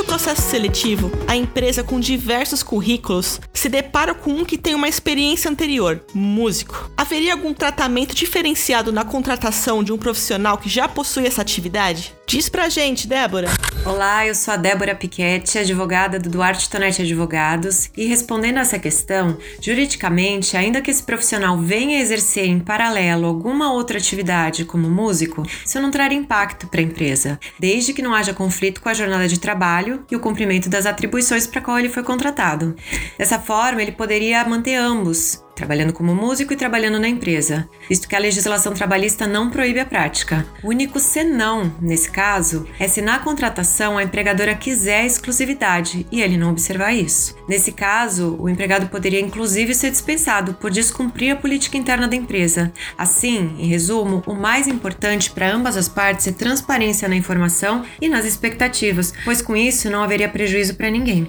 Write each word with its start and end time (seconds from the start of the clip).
Processo 0.04 0.42
seletivo, 0.42 1.12
a 1.28 1.36
empresa 1.36 1.84
com 1.84 2.00
diversos 2.00 2.62
currículos 2.62 3.40
se 3.54 3.70
depara 3.70 4.14
com 4.14 4.32
um 4.32 4.44
que 4.44 4.58
tem 4.58 4.76
uma 4.76 4.90
experiência 4.90 5.50
anterior, 5.50 6.04
músico. 6.14 6.92
Haveria 6.98 7.34
algum 7.34 7.54
tratamento 7.54 8.16
diferenciado 8.16 8.92
na 8.92 9.06
contratação 9.06 9.84
de 9.84 9.94
um 9.94 9.98
profissional 9.98 10.58
que 10.58 10.68
já 10.68 10.88
possui 10.88 11.26
essa 11.26 11.42
atividade? 11.42 12.14
Diz 12.28 12.50
pra 12.50 12.68
gente, 12.68 13.08
Débora. 13.08 13.48
Olá, 13.86 14.26
eu 14.26 14.34
sou 14.34 14.52
a 14.52 14.58
Débora 14.58 14.96
Piquete, 14.96 15.60
advogada 15.60 16.18
do 16.18 16.28
Duarte 16.28 16.68
Tonete 16.68 17.04
Advogados, 17.04 17.92
e 17.96 18.08
respondendo 18.08 18.58
a 18.58 18.62
essa 18.62 18.80
questão, 18.80 19.38
juridicamente, 19.62 20.58
ainda 20.58 20.82
que 20.82 20.90
esse 20.90 21.04
profissional 21.04 21.56
venha 21.60 22.02
exercer 22.02 22.48
em 22.48 22.60
paralelo 22.60 23.28
alguma 23.28 23.72
outra 23.72 24.00
atividade 24.00 24.66
como 24.66 24.90
músico, 24.90 25.44
isso 25.64 25.80
não 25.80 25.92
trará 25.92 26.16
impacto 26.16 26.66
para 26.66 26.82
a 26.82 26.84
empresa, 26.84 27.40
desde 27.60 27.94
que 27.94 28.02
não 28.02 28.16
haja 28.16 28.34
conflito 28.34 28.82
com 28.82 28.90
a 28.90 28.94
jornada 28.96 29.28
de 29.28 29.40
trabalho 29.40 30.04
e 30.10 30.16
o 30.16 30.20
cumprimento 30.20 30.68
das 30.68 30.88
atribuições 30.88 31.46
para 31.46 31.62
qual 31.62 31.78
ele 31.78 31.88
foi 31.88 32.02
contratado. 32.02 32.76
Dessa 33.20 33.38
forma, 33.38 33.84
ele 33.84 33.92
poderia 33.92 34.44
manter 34.46 34.74
ambos, 34.74 35.45
trabalhando 35.56 35.94
como 35.94 36.14
músico 36.14 36.54
e 36.54 36.58
trabalhando 36.58 37.00
na 37.00 37.08
empresa, 37.08 37.68
visto 37.88 38.08
que 38.08 38.16
a 38.16 38.20
legislação 38.20 38.74
trabalhista 38.74 39.26
não 39.26 39.50
proíbe 39.50 39.80
a 39.80 39.86
prática. 39.86 40.46
O 40.62 40.70
único 40.70 41.00
senão, 41.00 41.74
nesse 41.82 42.12
caso, 42.12 42.68
é 42.78 42.88
se 42.88 43.02
na 43.02 43.20
contratação 43.20 43.98
a 43.98 44.04
empregadora 44.04 44.54
quiser 44.54 45.06
exclusividade 45.06 46.06
e 46.12 46.22
ele 46.22 46.38
não 46.38 46.52
observar 46.52 46.94
isso. 46.94 47.36
Nesse 47.48 47.72
caso, 47.72 48.36
o 48.40 48.50
empregado 48.50 48.88
poderia 48.88 49.20
inclusive 49.20 49.74
ser 49.74 49.92
dispensado 49.92 50.56
por 50.56 50.70
descumprir 50.70 51.32
a 51.32 51.36
política 51.36 51.78
interna 51.78 52.08
da 52.08 52.16
empresa. 52.16 52.74
Assim, 52.98 53.56
em 53.58 53.68
resumo, 53.68 54.22
o 54.26 54.34
mais 54.34 54.68
importante 54.68 55.32
para 55.32 55.52
ambas 55.52 55.78
as 55.78 55.88
partes 55.88 56.28
é 56.28 56.32
transparência 56.32 57.08
na 57.08 57.16
informação 57.16 57.86
e 58.02 58.10
nas 58.10 58.26
expectativas, 58.26 59.14
pois 59.24 59.42
com 59.42 59.56
isso 59.56 59.90
não 59.90 60.04
haveria 60.04 60.28
prejuízo 60.28 60.76
para 60.76 60.90
ninguém. 60.90 61.26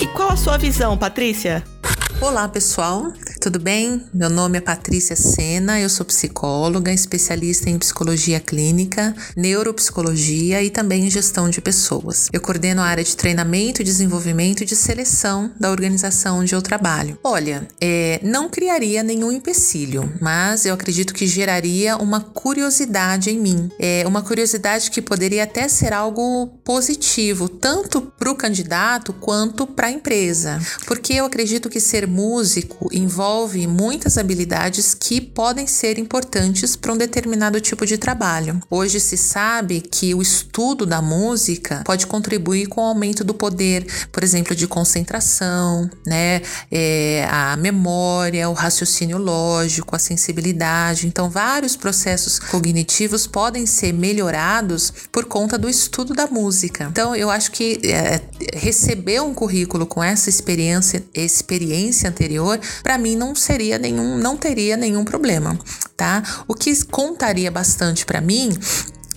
E 0.00 0.06
qual 0.08 0.30
a 0.30 0.36
sua 0.36 0.58
visão, 0.58 0.96
Patrícia? 0.98 1.75
Olá, 2.20 2.48
pessoal 2.48 3.12
tudo 3.46 3.60
bem? 3.60 4.02
Meu 4.12 4.28
nome 4.28 4.58
é 4.58 4.60
Patrícia 4.60 5.14
Sena, 5.14 5.80
eu 5.80 5.88
sou 5.88 6.04
psicóloga, 6.04 6.92
especialista 6.92 7.70
em 7.70 7.78
psicologia 7.78 8.40
clínica, 8.40 9.14
neuropsicologia 9.36 10.64
e 10.64 10.68
também 10.68 11.06
em 11.06 11.10
gestão 11.10 11.48
de 11.48 11.60
pessoas. 11.60 12.28
Eu 12.32 12.40
coordeno 12.40 12.80
a 12.80 12.86
área 12.86 13.04
de 13.04 13.16
treinamento, 13.16 13.84
desenvolvimento 13.84 14.62
e 14.62 14.66
de 14.66 14.74
seleção 14.74 15.52
da 15.60 15.70
organização 15.70 16.40
onde 16.40 16.56
eu 16.56 16.60
trabalho. 16.60 17.16
Olha, 17.22 17.68
é, 17.80 18.18
não 18.20 18.48
criaria 18.48 19.00
nenhum 19.00 19.30
empecilho, 19.30 20.12
mas 20.20 20.66
eu 20.66 20.74
acredito 20.74 21.14
que 21.14 21.24
geraria 21.24 21.96
uma 21.96 22.20
curiosidade 22.20 23.30
em 23.30 23.38
mim. 23.38 23.70
É 23.78 24.02
uma 24.08 24.22
curiosidade 24.22 24.90
que 24.90 25.00
poderia 25.00 25.44
até 25.44 25.68
ser 25.68 25.92
algo 25.92 26.48
positivo, 26.64 27.48
tanto 27.48 28.00
para 28.00 28.28
o 28.28 28.34
candidato 28.34 29.12
quanto 29.12 29.68
para 29.68 29.86
a 29.86 29.92
empresa. 29.92 30.60
Porque 30.84 31.12
eu 31.12 31.24
acredito 31.24 31.68
que 31.68 31.78
ser 31.78 32.05
músico 32.06 32.88
envolve 32.92 33.66
muitas 33.66 34.18
habilidades 34.18 34.94
que 34.94 35.20
podem 35.20 35.66
ser 35.66 35.98
importantes 35.98 36.76
para 36.76 36.92
um 36.92 36.96
determinado 36.96 37.60
tipo 37.60 37.84
de 37.84 37.98
trabalho. 37.98 38.60
Hoje 38.70 39.00
se 39.00 39.16
sabe 39.16 39.80
que 39.80 40.14
o 40.14 40.22
estudo 40.22 40.86
da 40.86 41.02
música 41.02 41.82
pode 41.84 42.06
contribuir 42.06 42.66
com 42.66 42.80
o 42.80 42.84
aumento 42.84 43.24
do 43.24 43.34
poder, 43.34 43.86
por 44.12 44.22
exemplo, 44.22 44.54
de 44.54 44.66
concentração, 44.66 45.90
né, 46.06 46.42
é, 46.70 47.26
a 47.30 47.56
memória, 47.56 48.48
o 48.48 48.52
raciocínio 48.52 49.18
lógico, 49.18 49.94
a 49.96 49.98
sensibilidade. 49.98 51.06
Então, 51.06 51.28
vários 51.28 51.76
processos 51.76 52.38
cognitivos 52.38 53.26
podem 53.26 53.66
ser 53.66 53.92
melhorados 53.92 54.92
por 55.10 55.24
conta 55.24 55.58
do 55.58 55.68
estudo 55.68 56.14
da 56.14 56.26
música. 56.26 56.88
Então, 56.90 57.14
eu 57.14 57.30
acho 57.30 57.50
que 57.50 57.80
é, 57.84 58.20
receber 58.54 59.20
um 59.20 59.34
currículo 59.34 59.86
com 59.86 60.02
essa 60.02 60.28
experiência, 60.28 61.04
experiência 61.14 61.95
anterior, 62.04 62.58
para 62.82 62.98
mim 62.98 63.14
não 63.14 63.34
seria 63.34 63.78
nenhum, 63.78 64.18
não 64.18 64.36
teria 64.36 64.76
nenhum 64.76 65.04
problema, 65.04 65.56
tá? 65.96 66.22
O 66.48 66.54
que 66.54 66.84
contaria 66.86 67.50
bastante 67.50 68.04
para 68.04 68.20
mim 68.20 68.58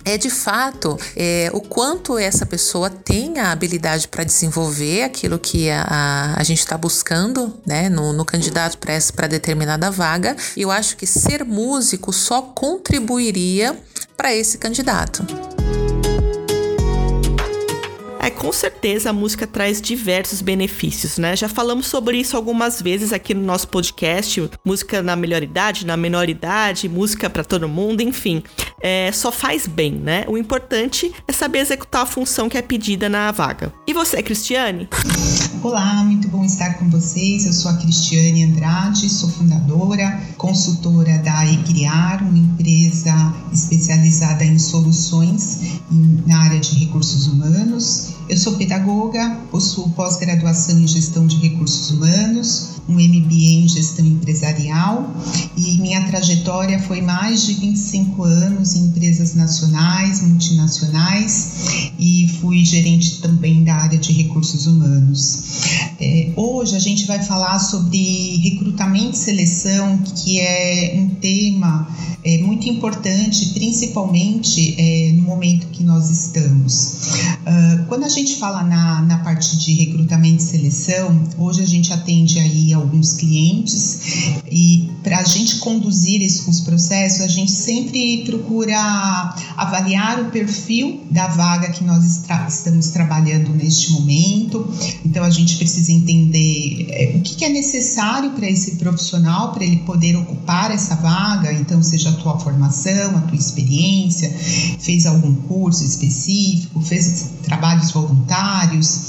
é 0.04 0.16
de 0.16 0.30
fato 0.30 0.98
é, 1.16 1.50
o 1.52 1.60
quanto 1.60 2.18
essa 2.18 2.46
pessoa 2.46 2.88
tem 2.90 3.38
a 3.38 3.52
habilidade 3.52 4.08
para 4.08 4.24
desenvolver 4.24 5.02
aquilo 5.02 5.38
que 5.38 5.70
a, 5.70 5.82
a, 5.82 6.40
a 6.40 6.42
gente 6.42 6.60
está 6.60 6.76
buscando 6.76 7.54
né, 7.66 7.88
no, 7.88 8.12
no 8.12 8.24
candidato 8.24 8.78
para 8.78 9.26
determinada 9.26 9.90
vaga. 9.90 10.36
Eu 10.56 10.70
acho 10.70 10.96
que 10.96 11.06
ser 11.06 11.44
músico 11.44 12.12
só 12.12 12.42
contribuiria 12.42 13.78
para 14.16 14.34
esse 14.34 14.58
candidato. 14.58 15.24
Com 18.40 18.54
certeza 18.54 19.10
a 19.10 19.12
música 19.12 19.46
traz 19.46 19.82
diversos 19.82 20.40
benefícios, 20.40 21.18
né? 21.18 21.36
Já 21.36 21.46
falamos 21.46 21.88
sobre 21.88 22.16
isso 22.16 22.38
algumas 22.38 22.80
vezes 22.80 23.12
aqui 23.12 23.34
no 23.34 23.42
nosso 23.42 23.68
podcast. 23.68 24.50
Música 24.64 25.02
na 25.02 25.14
melhor 25.14 25.42
idade, 25.42 25.84
na 25.84 25.94
menor 25.94 26.26
idade, 26.26 26.88
música 26.88 27.28
para 27.28 27.44
todo 27.44 27.68
mundo, 27.68 28.00
enfim. 28.00 28.42
É, 28.80 29.12
só 29.12 29.30
faz 29.30 29.66
bem, 29.66 29.92
né? 29.92 30.24
O 30.26 30.38
importante 30.38 31.12
é 31.28 31.32
saber 31.34 31.58
executar 31.58 32.04
a 32.04 32.06
função 32.06 32.48
que 32.48 32.56
é 32.56 32.62
pedida 32.62 33.10
na 33.10 33.30
vaga. 33.30 33.74
E 33.86 33.92
você, 33.92 34.22
Cristiane? 34.22 34.88
Olá, 35.62 36.02
muito 36.02 36.26
bom 36.28 36.42
estar 36.42 36.78
com 36.78 36.88
vocês. 36.88 37.44
Eu 37.44 37.52
sou 37.52 37.70
a 37.70 37.74
Cristiane 37.74 38.44
Andrade, 38.44 39.10
sou 39.10 39.28
fundadora, 39.28 40.18
consultora 40.38 41.18
da 41.18 41.44
Ecriar, 41.44 42.26
uma 42.26 42.38
empresa 42.38 43.34
especializada 43.52 44.42
em 44.42 44.58
soluções 44.58 45.78
na 46.26 46.44
área 46.44 46.58
de 46.58 46.74
recursos 46.76 47.26
humanos. 47.26 48.14
Eu 48.30 48.36
sou 48.36 48.52
pedagoga, 48.52 49.40
possuo 49.50 49.90
pós-graduação 49.90 50.78
em 50.78 50.86
gestão 50.86 51.26
de 51.26 51.34
recursos 51.38 51.90
humanos, 51.90 52.79
um 52.90 52.94
MBA 52.94 53.62
em 53.62 53.68
gestão 53.68 54.04
empresarial 54.04 55.14
e 55.56 55.78
minha 55.78 56.04
trajetória 56.06 56.78
foi 56.80 57.00
mais 57.00 57.46
de 57.46 57.54
25 57.54 58.24
anos 58.24 58.74
em 58.74 58.86
empresas 58.86 59.34
nacionais, 59.34 60.22
multinacionais 60.22 61.92
e 61.98 62.28
fui 62.40 62.64
gerente 62.64 63.20
também 63.20 63.62
da 63.62 63.74
área 63.74 63.98
de 63.98 64.12
recursos 64.12 64.66
humanos. 64.66 65.38
É, 66.00 66.32
hoje 66.34 66.74
a 66.74 66.80
gente 66.80 67.06
vai 67.06 67.22
falar 67.22 67.58
sobre 67.58 68.36
recrutamento 68.38 69.12
e 69.12 69.18
seleção, 69.18 69.98
que 69.98 70.40
é 70.40 70.94
um 70.96 71.10
tema 71.10 71.86
é, 72.24 72.38
muito 72.38 72.68
importante, 72.68 73.46
principalmente 73.50 74.74
é, 74.78 75.12
no 75.12 75.22
momento 75.22 75.66
que 75.68 75.82
nós 75.82 76.10
estamos. 76.10 76.92
Uh, 77.40 77.86
quando 77.88 78.04
a 78.04 78.08
gente 78.08 78.36
fala 78.36 78.62
na, 78.62 79.02
na 79.02 79.18
parte 79.18 79.56
de 79.56 79.72
recrutamento 79.72 80.42
e 80.42 80.46
seleção, 80.46 81.22
hoje 81.38 81.62
a 81.62 81.66
gente 81.66 81.92
atende 81.92 82.38
aí 82.38 82.72
alguns 82.80 83.14
clientes 83.14 84.00
e 84.50 84.90
para 85.02 85.18
a 85.18 85.24
gente 85.24 85.56
conduzir 85.56 86.20
os 86.46 86.60
processos, 86.60 87.22
a 87.22 87.28
gente 87.28 87.50
sempre 87.50 88.24
procura 88.24 88.76
avaliar 89.56 90.20
o 90.20 90.26
perfil 90.26 91.02
da 91.10 91.26
vaga 91.28 91.70
que 91.70 91.82
nós 91.84 92.22
estamos 92.48 92.88
trabalhando 92.88 93.50
neste 93.50 93.92
momento. 93.92 94.68
Então 95.04 95.24
a 95.24 95.30
gente 95.30 95.56
precisa 95.56 95.90
entender 95.90 96.86
é, 96.90 97.16
o 97.16 97.20
que, 97.22 97.36
que 97.36 97.44
é 97.44 97.48
necessário 97.48 98.32
para 98.32 98.48
esse 98.48 98.76
profissional 98.76 99.52
para 99.52 99.64
ele 99.64 99.78
poder 99.78 100.16
ocupar 100.16 100.70
essa 100.70 100.96
vaga. 100.96 101.52
Então 101.52 101.82
seja 101.82 102.10
a 102.10 102.14
tua 102.14 102.38
formação, 102.38 103.16
a 103.16 103.20
tua 103.22 103.36
experiência, 103.36 104.30
fez 104.78 105.06
algum 105.06 105.34
curso 105.34 105.84
específico, 105.84 106.80
fez 106.80 107.30
trabalhos 107.50 107.90
voluntários, 107.90 109.00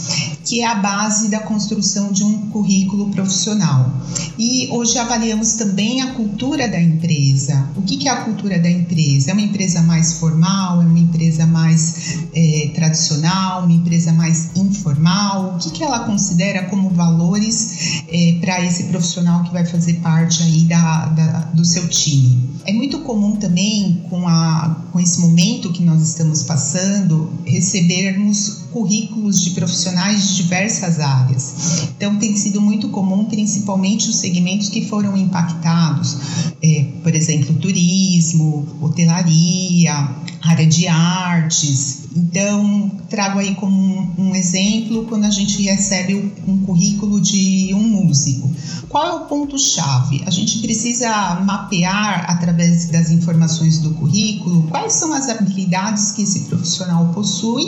que 0.44 0.62
é 0.62 0.66
a 0.66 0.76
base 0.76 1.30
da 1.30 1.40
construção 1.42 2.12
de 2.12 2.24
um 2.24 2.50
currículo 2.50 3.12
profissional. 3.12 3.94
E 4.38 4.68
hoje 4.72 4.98
avaliamos 4.98 5.54
também 5.54 6.02
a 6.02 6.16
cultura 6.16 6.68
da 6.68 6.82
empresa. 6.82 7.70
O 7.76 7.84
que, 7.84 8.08
é 8.08 8.12
a 8.12 8.24
cultura 8.24 8.58
da 8.58 8.70
empresa? 8.70 9.30
É 9.30 9.34
uma 9.34 9.44
empresa 9.44 9.84
mais 9.84 10.14
formal? 10.14 10.82
É 10.82 10.86
uma 10.86 11.00
empresa 11.00 11.46
mais 11.46 12.18
é, 12.34 12.72
tradicional? 12.74 13.64
Uma 13.64 13.74
empresa 13.74 14.12
mais 14.12 14.50
informal? 14.56 15.56
O 15.56 15.60
que, 15.60 15.70
que 15.70 15.84
ela 15.84 16.00
considera 16.00 16.64
como 16.64 16.90
valores 16.90 18.02
é, 18.08 18.38
para 18.42 18.66
esse 18.66 18.86
profissional 18.86 19.44
que 19.44 19.54
vai 19.54 19.66
fazer 19.66 19.94
parte 19.96 20.42
aí 20.42 20.64
da, 20.64 21.06
da, 21.06 21.40
do 21.54 21.64
seu 21.64 21.88
time? 21.88 22.50
É 22.66 22.74
muito 22.74 23.00
comum 23.00 23.36
também, 23.36 24.04
com, 24.10 24.28
a, 24.28 24.84
com 24.92 25.00
esse 25.00 25.20
momento 25.22 25.72
que 25.72 25.84
nós 25.84 26.02
estamos 26.02 26.44
passando, 26.44 27.32
recebermos 27.46 28.31
currículos 28.72 29.42
de 29.42 29.52
profissionais 29.52 30.30
de 30.30 30.44
diversas 30.44 31.00
áreas. 31.00 31.90
Então, 31.96 32.18
tem 32.18 32.36
sido 32.36 32.62
muito 32.62 32.90
comum, 32.90 33.26
principalmente 33.26 34.10
os 34.10 34.18
segmentos 34.18 34.70
que 34.70 34.86
foram 34.86 35.16
impactados, 35.18 36.18
é, 36.62 36.86
por 37.04 37.14
exemplo, 37.14 37.54
turismo, 37.56 38.68
hotelaria, 38.82 40.10
área 40.42 40.66
de 40.66 40.88
artes, 40.88 42.01
então, 42.16 42.92
trago 43.10 43.40
aí 43.40 43.56
como 43.56 44.14
um, 44.18 44.36
exemplo 44.36 45.06
quando 45.06 45.26
a 45.26 45.30
gente 45.30 45.62
recebe 45.64 46.34
um 46.46 46.58
currículo 46.66 47.22
de 47.22 47.74
um 47.74 47.82
músico. 47.82 48.52
Qual 48.90 49.06
é 49.08 49.14
o 49.14 49.20
ponto-chave? 49.22 50.22
A 50.26 50.30
gente 50.30 50.60
precisa 50.60 51.40
mapear, 51.46 52.30
através 52.30 52.90
das 52.90 53.10
informações 53.10 53.80
do 53.80 53.92
currículo, 53.92 54.64
quais 54.64 54.94
são 54.94 55.14
as 55.14 55.30
habilidades 55.30 56.12
que 56.12 56.24
esse 56.24 56.42
profissional 56.42 57.08
possui 57.14 57.64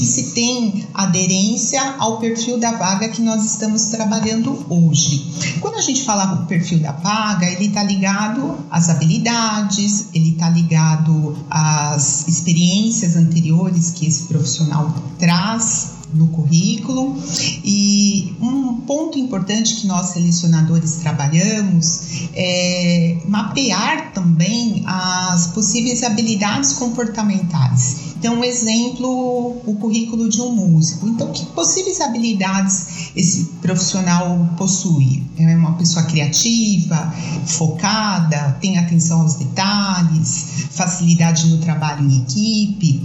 e 0.00 0.04
se 0.04 0.32
tem 0.32 0.84
aderência 0.92 1.94
ao 1.98 2.18
perfil 2.18 2.58
da 2.58 2.72
vaga 2.72 3.08
que 3.08 3.22
nós 3.22 3.44
estamos 3.44 3.86
trabalhando 3.86 4.66
hoje. 4.68 5.58
Quando 5.60 5.76
a 5.76 5.82
gente 5.82 6.02
fala 6.02 6.24
do 6.24 6.46
perfil 6.46 6.80
da 6.80 6.92
vaga, 6.92 7.46
ele 7.46 7.66
está 7.66 7.84
ligado 7.84 8.58
às 8.68 8.88
habilidades, 8.88 10.06
ele 10.12 10.30
está 10.30 10.50
ligado 10.50 11.36
às 11.48 12.26
experiências 12.26 13.14
anteriores 13.14 13.67
que 13.70 14.06
esse 14.06 14.24
profissional 14.24 14.94
traz 15.18 15.98
no 16.14 16.28
currículo. 16.28 17.16
E 17.64 18.34
um 18.40 18.74
ponto 18.86 19.18
importante 19.18 19.76
que 19.76 19.86
nós 19.86 20.10
selecionadores 20.10 20.96
trabalhamos 20.96 22.28
é 22.34 23.18
mapear 23.26 24.12
também 24.12 24.82
as 24.86 25.48
possíveis 25.48 26.02
habilidades 26.02 26.72
comportamentais. 26.74 28.07
Então, 28.18 28.40
um 28.40 28.44
exemplo, 28.44 29.62
o 29.64 29.76
currículo 29.76 30.28
de 30.28 30.40
um 30.40 30.52
músico. 30.52 31.06
Então, 31.08 31.30
que 31.32 31.46
possíveis 31.46 32.00
habilidades 32.00 33.10
esse 33.14 33.44
profissional 33.62 34.48
possui? 34.56 35.22
É 35.38 35.56
uma 35.56 35.74
pessoa 35.74 36.04
criativa, 36.04 37.14
focada, 37.46 38.56
tem 38.60 38.76
atenção 38.76 39.20
aos 39.20 39.36
detalhes, 39.36 40.66
facilidade 40.70 41.46
no 41.46 41.58
trabalho 41.58 42.10
em 42.10 42.22
equipe. 42.22 43.02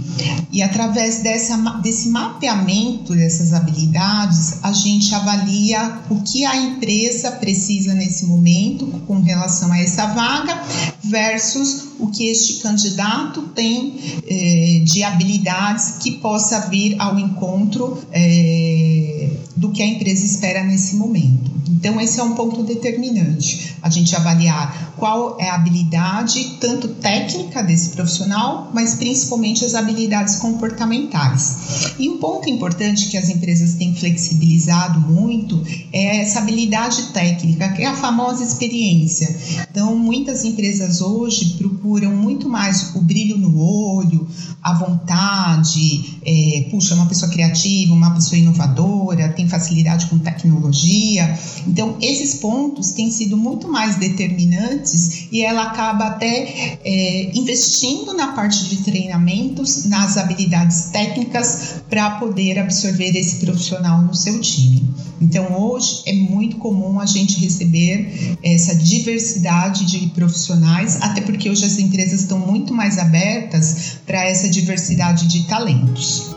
E 0.50 0.62
através 0.62 1.22
dessa, 1.22 1.56
desse 1.80 2.08
mapeamento 2.08 3.14
dessas 3.14 3.52
habilidades, 3.52 4.58
a 4.64 4.72
gente 4.72 5.14
avalia 5.14 6.00
o 6.10 6.22
que 6.22 6.44
a 6.44 6.56
empresa 6.56 7.30
precisa 7.30 7.94
nesse 7.94 8.26
momento 8.26 8.86
com 9.06 9.20
relação 9.20 9.70
a 9.72 9.78
essa 9.78 10.06
vaga 10.06 10.60
versus 11.04 11.88
o 11.98 12.08
que 12.08 12.28
este 12.28 12.62
candidato 12.62 13.42
tem 13.54 13.94
eh, 14.26 14.82
de 14.84 15.02
habilidades 15.02 15.98
que 16.02 16.12
possa 16.12 16.68
vir 16.68 16.96
ao 16.98 17.18
encontro 17.18 18.02
eh, 18.12 19.30
do 19.56 19.70
que 19.70 19.82
a 19.82 19.86
empresa 19.86 20.24
espera 20.24 20.64
nesse 20.64 20.96
momento. 20.96 21.50
Então, 21.68 22.00
esse 22.00 22.20
é 22.20 22.22
um 22.22 22.34
ponto 22.34 22.62
determinante. 22.62 23.76
A 23.82 23.90
gente 23.90 24.14
avaliar 24.14 24.94
qual 24.96 25.36
é 25.40 25.48
a 25.48 25.54
habilidade, 25.54 26.56
tanto 26.60 26.88
técnica 26.88 27.62
desse 27.62 27.90
profissional, 27.90 28.70
mas 28.72 28.94
principalmente 28.94 29.64
as 29.64 29.74
habilidades 29.74 30.36
comportamentais. 30.36 31.94
E 31.98 32.08
um 32.08 32.18
ponto 32.18 32.48
importante 32.48 33.08
que 33.08 33.16
as 33.16 33.28
empresas 33.28 33.74
têm 33.74 33.94
flexibilizado 33.94 35.00
muito 35.00 35.62
é 35.92 36.18
essa 36.20 36.38
habilidade 36.38 37.02
técnica, 37.12 37.68
que 37.70 37.82
é 37.82 37.86
a 37.86 37.94
famosa 37.94 38.42
experiência. 38.42 39.36
Então, 39.70 39.96
muitas 39.96 40.44
empresas 40.44 41.00
hoje 41.00 41.56
procuram 41.58 42.14
muito 42.14 42.48
mais 42.48 42.94
o 42.94 43.00
brilho 43.00 43.36
no 43.36 43.58
olho, 43.58 44.26
a 44.62 44.72
vontade, 44.72 46.18
é, 46.24 46.68
puxa, 46.70 46.94
uma 46.94 47.06
pessoa 47.06 47.30
criativa, 47.30 47.92
uma 47.92 48.14
pessoa 48.14 48.38
inovadora, 48.38 49.28
tem 49.30 49.48
facilidade 49.48 50.06
com 50.06 50.18
tecnologia. 50.18 51.38
Então, 51.66 51.96
esses 52.00 52.34
pontos 52.36 52.92
têm 52.92 53.10
sido 53.10 53.36
muito 53.36 53.68
mais 53.68 53.96
determinantes 53.96 55.26
e 55.30 55.42
ela 55.42 55.64
acaba 55.64 56.06
até 56.06 56.78
é, 56.84 57.30
investindo 57.34 58.12
na 58.14 58.28
parte 58.28 58.68
de 58.68 58.76
treinamentos, 58.78 59.84
nas 59.84 60.16
habilidades 60.16 60.90
técnicas 60.92 61.76
para 61.88 62.12
poder 62.12 62.58
absorver 62.58 63.16
esse 63.16 63.36
profissional 63.36 64.02
no 64.02 64.14
seu 64.14 64.40
time. 64.40 64.84
Então, 65.20 65.58
hoje 65.58 66.02
é 66.06 66.12
muito 66.12 66.56
comum 66.56 67.00
a 67.00 67.06
gente 67.06 67.40
receber 67.40 68.36
essa 68.42 68.74
diversidade 68.74 69.86
de 69.86 70.08
profissionais, 70.08 71.00
até 71.00 71.20
porque 71.20 71.48
hoje 71.48 71.64
as 71.64 71.78
empresas 71.78 72.20
estão 72.20 72.38
muito 72.38 72.74
mais 72.74 72.98
abertas 72.98 73.98
para 74.06 74.24
essa 74.24 74.48
diversidade 74.48 75.26
de 75.28 75.44
talentos. 75.46 76.33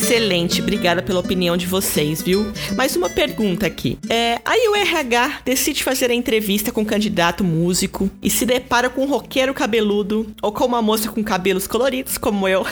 Excelente, 0.00 0.62
obrigada 0.62 1.02
pela 1.02 1.18
opinião 1.18 1.56
de 1.56 1.66
vocês, 1.66 2.22
viu? 2.22 2.52
Mais 2.76 2.94
uma 2.94 3.10
pergunta 3.10 3.66
aqui. 3.66 3.98
É, 4.08 4.40
aí 4.44 4.68
o 4.68 4.76
RH 4.76 5.40
decide 5.44 5.82
fazer 5.82 6.08
a 6.08 6.14
entrevista 6.14 6.70
com 6.70 6.82
um 6.82 6.84
candidato 6.84 7.42
músico 7.42 8.08
e 8.22 8.30
se 8.30 8.46
depara 8.46 8.88
com 8.88 9.02
um 9.02 9.08
roqueiro 9.08 9.52
cabeludo 9.52 10.32
ou 10.40 10.52
com 10.52 10.64
uma 10.64 10.80
moça 10.80 11.10
com 11.10 11.22
cabelos 11.22 11.66
coloridos, 11.66 12.16
como 12.16 12.46
eu, 12.46 12.64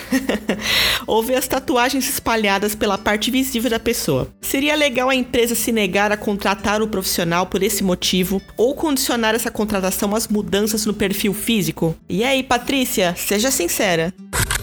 ou 1.04 1.20
vê 1.20 1.34
as 1.34 1.48
tatuagens 1.48 2.08
espalhadas 2.08 2.76
pela 2.76 2.96
parte 2.96 3.28
visível 3.28 3.70
da 3.70 3.80
pessoa. 3.80 4.28
Seria 4.40 4.76
legal 4.76 5.10
a 5.10 5.14
empresa 5.14 5.56
se 5.56 5.72
negar 5.72 6.12
a 6.12 6.16
contratar 6.16 6.80
o 6.80 6.88
profissional 6.88 7.46
por 7.46 7.60
esse 7.60 7.82
motivo 7.82 8.40
ou 8.56 8.72
condicionar 8.72 9.34
essa 9.34 9.50
contratação 9.50 10.14
às 10.14 10.28
mudanças 10.28 10.86
no 10.86 10.94
perfil 10.94 11.34
físico? 11.34 11.96
E 12.08 12.22
aí, 12.22 12.44
Patrícia, 12.44 13.16
seja 13.16 13.50
sincera. 13.50 14.14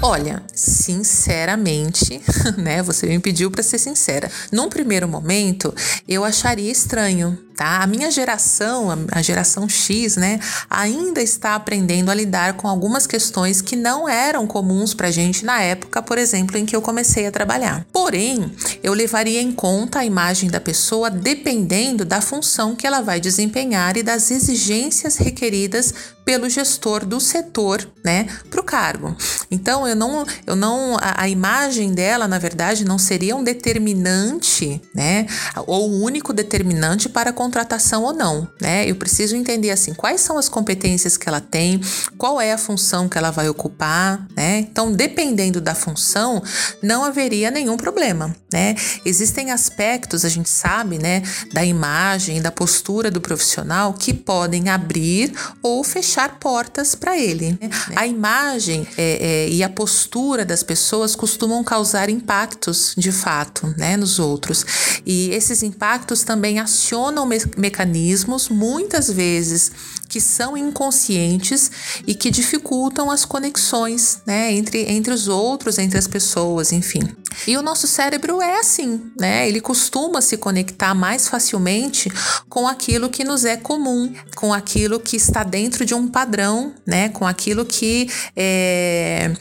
Olha, 0.05 0.43
sinceramente, 0.53 2.21
né? 2.57 2.81
Você 2.83 3.07
me 3.07 3.19
pediu 3.19 3.49
para 3.49 3.63
ser 3.63 3.77
sincera. 3.77 4.29
Num 4.51 4.69
primeiro 4.69 5.07
momento, 5.07 5.73
eu 6.07 6.23
acharia 6.23 6.71
estranho, 6.71 7.37
tá? 7.55 7.81
A 7.81 7.87
minha 7.87 8.09
geração, 8.11 8.89
a 9.11 9.21
geração 9.21 9.69
X, 9.69 10.15
né, 10.15 10.39
ainda 10.69 11.21
está 11.21 11.55
aprendendo 11.55 12.09
a 12.09 12.13
lidar 12.13 12.53
com 12.53 12.67
algumas 12.67 13.07
questões 13.07 13.61
que 13.61 13.75
não 13.75 14.07
eram 14.07 14.45
comuns 14.45 14.93
pra 14.93 15.11
gente 15.11 15.45
na 15.45 15.61
época, 15.61 16.01
por 16.01 16.17
exemplo, 16.17 16.57
em 16.57 16.65
que 16.65 16.75
eu 16.75 16.81
comecei 16.81 17.27
a 17.27 17.31
trabalhar. 17.31 17.85
Porém, 17.91 18.51
eu 18.81 18.93
levaria 18.93 19.41
em 19.41 19.51
conta 19.51 19.99
a 19.99 20.05
imagem 20.05 20.49
da 20.49 20.59
pessoa 20.59 21.09
dependendo 21.09 22.03
da 22.05 22.21
função 22.21 22.75
que 22.75 22.87
ela 22.87 23.01
vai 23.01 23.19
desempenhar 23.19 23.97
e 23.97 24.03
das 24.03 24.31
exigências 24.31 25.17
requeridas 25.17 25.93
pelo 26.25 26.49
gestor 26.49 27.05
do 27.05 27.19
setor, 27.19 27.87
né, 28.03 28.27
para 28.49 28.59
o 28.61 28.63
cargo. 28.63 29.15
Então 29.51 29.87
eu 29.87 29.95
não, 29.95 30.25
eu 30.45 30.55
não, 30.55 30.97
a, 30.97 31.23
a, 31.23 31.29
imagem 31.29 31.93
dela, 31.93 32.27
na 32.27 32.37
verdade, 32.37 32.85
não 32.85 32.97
seria 32.97 33.35
um 33.35 33.43
determinante, 33.43 34.81
né, 34.93 35.27
ou 35.67 35.89
o 35.89 36.01
único 36.01 36.33
determinante 36.33 37.09
para 37.09 37.29
a 37.29 37.33
contratação 37.33 38.03
ou 38.03 38.13
não, 38.13 38.47
né? 38.61 38.89
Eu 38.89 38.95
preciso 38.95 39.35
entender 39.35 39.71
assim 39.71 39.93
quais 39.93 40.21
são 40.21 40.37
as 40.37 40.47
competências 40.47 41.17
que 41.17 41.27
ela 41.27 41.41
tem, 41.41 41.81
qual 42.17 42.39
é 42.39 42.53
a 42.53 42.57
função 42.57 43.09
que 43.09 43.17
ela 43.17 43.31
vai 43.31 43.49
ocupar, 43.49 44.25
né? 44.35 44.59
Então, 44.59 44.91
dependendo 44.91 45.59
da 45.59 45.75
função, 45.75 46.41
não 46.81 47.03
haveria 47.03 47.51
nenhum 47.51 47.77
problema, 47.77 48.35
né? 48.51 48.75
Existem 49.05 49.51
aspectos, 49.51 50.23
a 50.25 50.29
gente 50.29 50.49
sabe, 50.49 50.97
né, 50.97 51.23
da 51.51 51.63
imagem, 51.63 52.41
da 52.41 52.51
postura 52.51 53.11
do 53.11 53.21
profissional 53.21 53.93
que 53.93 54.13
podem 54.13 54.69
abrir 54.69 55.33
ou 55.61 55.83
fechar 55.83 56.12
fechar 56.13 56.37
portas 56.39 56.93
para 56.93 57.17
ele. 57.17 57.57
Né? 57.59 57.69
A 57.95 58.05
imagem 58.05 58.87
é, 58.95 59.47
é, 59.47 59.49
e 59.49 59.63
a 59.63 59.69
postura 59.69 60.45
das 60.45 60.61
pessoas 60.61 61.15
costumam 61.15 61.63
causar 61.63 62.09
impactos 62.09 62.93
de 62.95 63.11
fato 63.11 63.73
né, 63.77 63.97
nos 63.97 64.19
outros. 64.19 64.63
E 65.05 65.31
esses 65.31 65.63
impactos 65.63 66.23
também 66.23 66.59
acionam 66.59 67.25
me 67.25 67.41
mecanismos, 67.57 68.47
muitas 68.47 69.09
vezes, 69.09 69.71
que 70.13 70.21
são 70.21 70.55
inconscientes 70.55 71.71
e 72.05 72.13
que 72.13 72.29
dificultam 72.29 73.09
as 73.09 73.25
conexões 73.25 74.21
né, 74.27 74.53
entre, 74.53 74.83
entre 74.91 75.11
os 75.11 75.27
outros, 75.27 75.79
entre 75.79 75.97
as 75.97 76.07
pessoas, 76.07 76.71
enfim. 76.71 77.01
E 77.47 77.57
o 77.57 77.63
nosso 77.63 77.87
cérebro 77.87 78.39
é 78.39 78.59
assim, 78.59 79.11
né? 79.19 79.47
Ele 79.47 79.59
costuma 79.59 80.21
se 80.21 80.37
conectar 80.37 80.93
mais 80.93 81.27
facilmente 81.27 82.11
com 82.47 82.67
aquilo 82.67 83.09
que 83.09 83.23
nos 83.23 83.43
é 83.43 83.57
comum, 83.57 84.13
com 84.35 84.53
aquilo 84.53 84.99
que 84.99 85.17
está 85.17 85.43
dentro 85.43 85.83
de 85.83 85.95
um 85.95 86.07
padrão, 86.07 86.75
né? 86.85 87.09
Com 87.09 87.25
aquilo 87.25 87.65
que 87.65 88.07
é, 88.35 89.33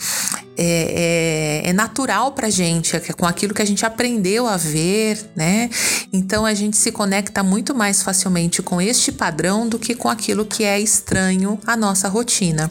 é, 0.56 1.62
é, 1.64 1.70
é 1.70 1.72
natural 1.72 2.32
para 2.32 2.50
gente, 2.50 2.96
é 2.96 3.00
com 3.00 3.26
aquilo 3.26 3.54
que 3.54 3.62
a 3.62 3.64
gente 3.64 3.84
aprendeu 3.86 4.46
a 4.46 4.56
ver, 4.56 5.18
né? 5.34 5.70
Então 6.12 6.44
a 6.44 6.54
gente 6.54 6.76
se 6.76 6.92
conecta 6.92 7.42
muito 7.42 7.74
mais 7.74 8.02
facilmente 8.02 8.62
com 8.62 8.80
este 8.80 9.10
padrão 9.10 9.68
do 9.68 9.78
que 9.78 9.94
com 9.94 10.08
aquilo 10.08 10.44
que 10.44 10.64
é 10.64 10.78
estranho 10.78 11.58
à 11.66 11.76
nossa 11.76 12.08
rotina, 12.08 12.70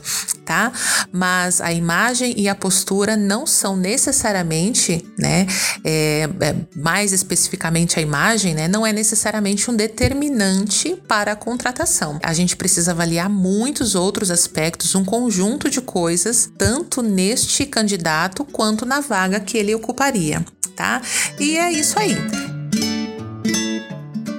tá? 0.52 0.70
Mas 1.14 1.62
a 1.62 1.72
imagem 1.72 2.34
e 2.36 2.50
a 2.50 2.54
postura 2.54 3.16
não 3.16 3.48
são 3.48 3.78
necessariamente, 3.78 5.02
né? 5.18 5.48
É, 5.82 6.30
é, 6.42 6.56
mais 6.76 7.14
especificamente 7.14 7.98
a 7.98 8.02
imagem, 8.02 8.54
né? 8.54 8.68
Não 8.68 8.86
é 8.86 8.92
necessariamente 8.92 9.72
um 9.72 9.76
determinante 9.76 11.02
para 11.08 11.32
a 11.32 11.36
contratação. 11.38 12.20
A 12.22 12.34
gente 12.34 12.58
precisa 12.58 12.92
avaliar 12.92 13.30
muitos 13.30 13.96
outros 13.96 14.30
aspectos, 14.30 14.94
um 14.94 15.06
conjunto 15.06 15.70
de 15.70 15.80
coisas, 15.80 16.52
tanto 16.58 17.02
neste 17.02 17.66
candidato 17.66 18.44
quanto 18.44 18.86
na 18.86 19.00
vaga 19.00 19.40
que 19.40 19.58
ele 19.58 19.74
ocuparia, 19.74 20.44
tá? 20.76 21.02
E 21.40 21.58
é 21.58 21.72
isso 21.72 21.98
aí. 21.98 22.61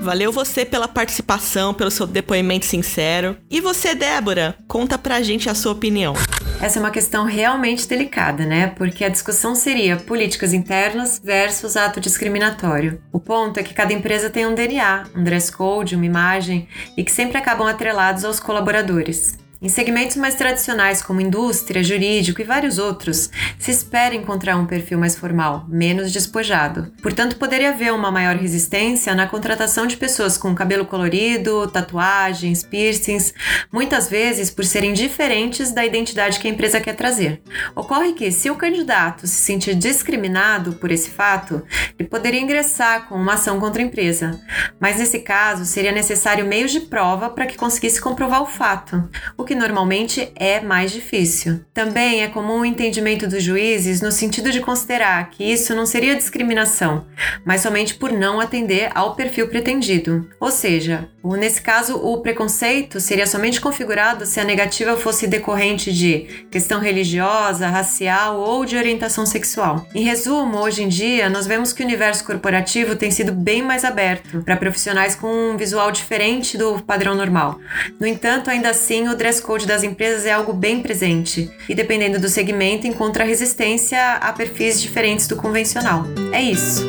Valeu 0.02 0.32
você 0.32 0.64
pela 0.64 0.88
participação, 0.88 1.72
pelo 1.72 1.88
seu 1.88 2.08
depoimento 2.08 2.66
sincero. 2.66 3.36
E 3.48 3.60
você, 3.60 3.94
Débora, 3.94 4.56
conta 4.66 4.98
pra 4.98 5.22
gente 5.22 5.48
a 5.48 5.54
sua 5.54 5.70
opinião. 5.70 6.14
Essa 6.60 6.80
é 6.80 6.80
uma 6.80 6.90
questão 6.90 7.24
realmente 7.24 7.86
delicada, 7.86 8.44
né? 8.44 8.66
Porque 8.76 9.04
a 9.04 9.08
discussão 9.08 9.54
seria 9.54 9.96
políticas 9.96 10.52
internas 10.52 11.20
versus 11.22 11.76
ato 11.76 12.00
discriminatório. 12.00 13.00
O 13.12 13.20
ponto 13.20 13.60
é 13.60 13.62
que 13.62 13.74
cada 13.74 13.92
empresa 13.92 14.28
tem 14.28 14.44
um 14.44 14.56
DNA, 14.56 15.04
um 15.16 15.22
dress 15.22 15.52
code, 15.52 15.94
uma 15.94 16.04
imagem 16.06 16.66
e 16.96 17.04
que 17.04 17.12
sempre 17.12 17.38
acabam 17.38 17.68
atrelados 17.68 18.24
aos 18.24 18.40
colaboradores. 18.40 19.38
Em 19.62 19.68
segmentos 19.68 20.16
mais 20.16 20.34
tradicionais, 20.34 21.00
como 21.00 21.20
indústria, 21.20 21.84
jurídico 21.84 22.40
e 22.40 22.44
vários 22.44 22.78
outros, 22.78 23.30
se 23.60 23.70
espera 23.70 24.12
encontrar 24.12 24.56
um 24.56 24.66
perfil 24.66 24.98
mais 24.98 25.14
formal, 25.14 25.64
menos 25.68 26.10
despojado. 26.10 26.92
Portanto, 27.00 27.36
poderia 27.36 27.68
haver 27.68 27.92
uma 27.92 28.10
maior 28.10 28.34
resistência 28.34 29.14
na 29.14 29.28
contratação 29.28 29.86
de 29.86 29.96
pessoas 29.96 30.36
com 30.36 30.52
cabelo 30.52 30.84
colorido, 30.84 31.68
tatuagens, 31.68 32.64
piercings, 32.64 33.32
muitas 33.72 34.08
vezes 34.08 34.50
por 34.50 34.64
serem 34.64 34.92
diferentes 34.92 35.70
da 35.70 35.86
identidade 35.86 36.40
que 36.40 36.48
a 36.48 36.50
empresa 36.50 36.80
quer 36.80 36.96
trazer. 36.96 37.40
Ocorre 37.76 38.14
que, 38.14 38.32
se 38.32 38.50
o 38.50 38.56
candidato 38.56 39.28
se 39.28 39.36
sentir 39.44 39.76
discriminado 39.76 40.72
por 40.72 40.90
esse 40.90 41.10
fato, 41.10 41.62
ele 41.96 42.08
poderia 42.08 42.40
ingressar 42.40 43.06
com 43.08 43.14
uma 43.14 43.34
ação 43.34 43.60
contra 43.60 43.80
a 43.80 43.86
empresa, 43.86 44.40
mas 44.80 44.96
nesse 44.96 45.20
caso 45.20 45.64
seria 45.64 45.92
necessário 45.92 46.44
meios 46.44 46.72
de 46.72 46.80
prova 46.80 47.30
para 47.30 47.46
que 47.46 47.56
conseguisse 47.56 48.00
comprovar 48.00 48.42
o 48.42 48.46
fato, 48.46 49.08
o 49.38 49.44
que 49.44 49.51
que 49.52 49.54
normalmente 49.54 50.32
é 50.34 50.60
mais 50.62 50.90
difícil. 50.90 51.60
Também 51.74 52.22
é 52.22 52.28
comum 52.28 52.60
o 52.60 52.64
entendimento 52.64 53.28
dos 53.28 53.42
juízes 53.42 54.00
no 54.00 54.10
sentido 54.10 54.50
de 54.50 54.62
considerar 54.62 55.28
que 55.28 55.44
isso 55.44 55.74
não 55.74 55.84
seria 55.84 56.16
discriminação, 56.16 57.04
mas 57.44 57.60
somente 57.60 57.94
por 57.94 58.10
não 58.10 58.40
atender 58.40 58.90
ao 58.94 59.14
perfil 59.14 59.48
pretendido. 59.48 60.26
Ou 60.40 60.50
seja, 60.50 61.06
nesse 61.22 61.60
caso, 61.60 61.96
o 61.96 62.22
preconceito 62.22 62.98
seria 62.98 63.26
somente 63.26 63.60
configurado 63.60 64.24
se 64.24 64.40
a 64.40 64.44
negativa 64.44 64.96
fosse 64.96 65.26
decorrente 65.26 65.92
de 65.92 66.46
questão 66.50 66.80
religiosa, 66.80 67.68
racial 67.68 68.40
ou 68.40 68.64
de 68.64 68.78
orientação 68.78 69.26
sexual. 69.26 69.86
Em 69.94 70.02
resumo, 70.02 70.60
hoje 70.60 70.82
em 70.82 70.88
dia, 70.88 71.28
nós 71.28 71.46
vemos 71.46 71.74
que 71.74 71.82
o 71.82 71.86
universo 71.86 72.24
corporativo 72.24 72.96
tem 72.96 73.10
sido 73.10 73.32
bem 73.32 73.60
mais 73.60 73.84
aberto 73.84 74.42
para 74.42 74.56
profissionais 74.56 75.14
com 75.14 75.26
um 75.26 75.58
visual 75.58 75.92
diferente 75.92 76.56
do 76.56 76.80
padrão 76.80 77.14
normal. 77.14 77.60
No 78.00 78.06
entanto, 78.06 78.48
ainda 78.48 78.70
assim, 78.70 79.08
o 79.08 79.14
dress 79.14 79.41
code 79.42 79.66
das 79.66 79.82
empresas 79.82 80.24
é 80.24 80.32
algo 80.32 80.52
bem 80.52 80.80
presente 80.80 81.50
e, 81.68 81.74
dependendo 81.74 82.18
do 82.18 82.28
segmento, 82.28 82.86
encontra 82.86 83.24
resistência 83.24 84.14
a 84.14 84.32
perfis 84.32 84.80
diferentes 84.80 85.26
do 85.26 85.36
convencional. 85.36 86.06
É 86.32 86.40
isso. 86.40 86.86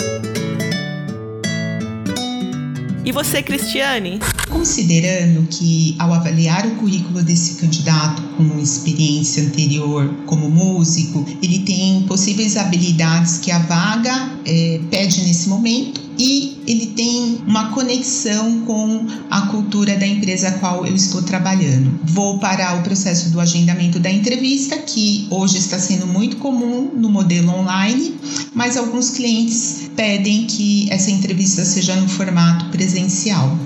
E 3.06 3.12
você, 3.12 3.44
Cristiane? 3.44 4.20
Considerando 4.50 5.46
que, 5.50 5.94
ao 6.00 6.14
avaliar 6.14 6.66
o 6.66 6.76
currículo 6.76 7.22
desse 7.22 7.56
candidato 7.56 8.22
com 8.38 8.58
experiência 8.60 9.44
anterior 9.44 10.10
como 10.26 10.50
músico, 10.50 11.26
ele 11.42 11.60
tem 11.60 12.04
possíveis 12.04 12.56
habilidades 12.56 13.40
que 13.40 13.52
a 13.52 13.60
vaga 13.60 14.32
é, 14.46 14.80
pede 14.90 15.22
nesse 15.26 15.50
momento 15.50 16.00
e 16.18 16.53
ele 16.68 16.88
tem 16.88 17.42
uma 17.48 17.70
conexão 17.70 18.62
com 18.62 19.06
a 19.30 19.48
cultura 19.48 19.98
da 19.98 20.08
empresa 20.08 20.50
a 20.50 20.52
qual 20.54 20.86
eu 20.86 20.96
estou 20.96 21.22
trabalhando. 21.22 22.00
Vou 22.04 22.40
para 22.40 22.76
o 22.80 22.84
processo 22.84 23.30
do 23.30 23.40
agendamento 23.40 24.00
da 24.00 24.12
entrevista, 24.12 24.78
que 24.78 25.28
hoje 25.30 25.58
está 25.58 25.80
sendo 25.80 26.08
muito 26.08 26.38
comum 26.38 26.92
no 26.96 27.10
modelo 27.10 27.52
online, 27.52 28.16
mas 28.54 28.78
alguns 28.78 29.12
clientes 29.12 29.90
pedem 29.96 30.46
que 30.46 30.88
essa 30.90 31.12
entrevista 31.12 31.64
seja 31.66 31.96
no 31.96 32.08
formato 32.08 32.66
presencial. 32.66 33.58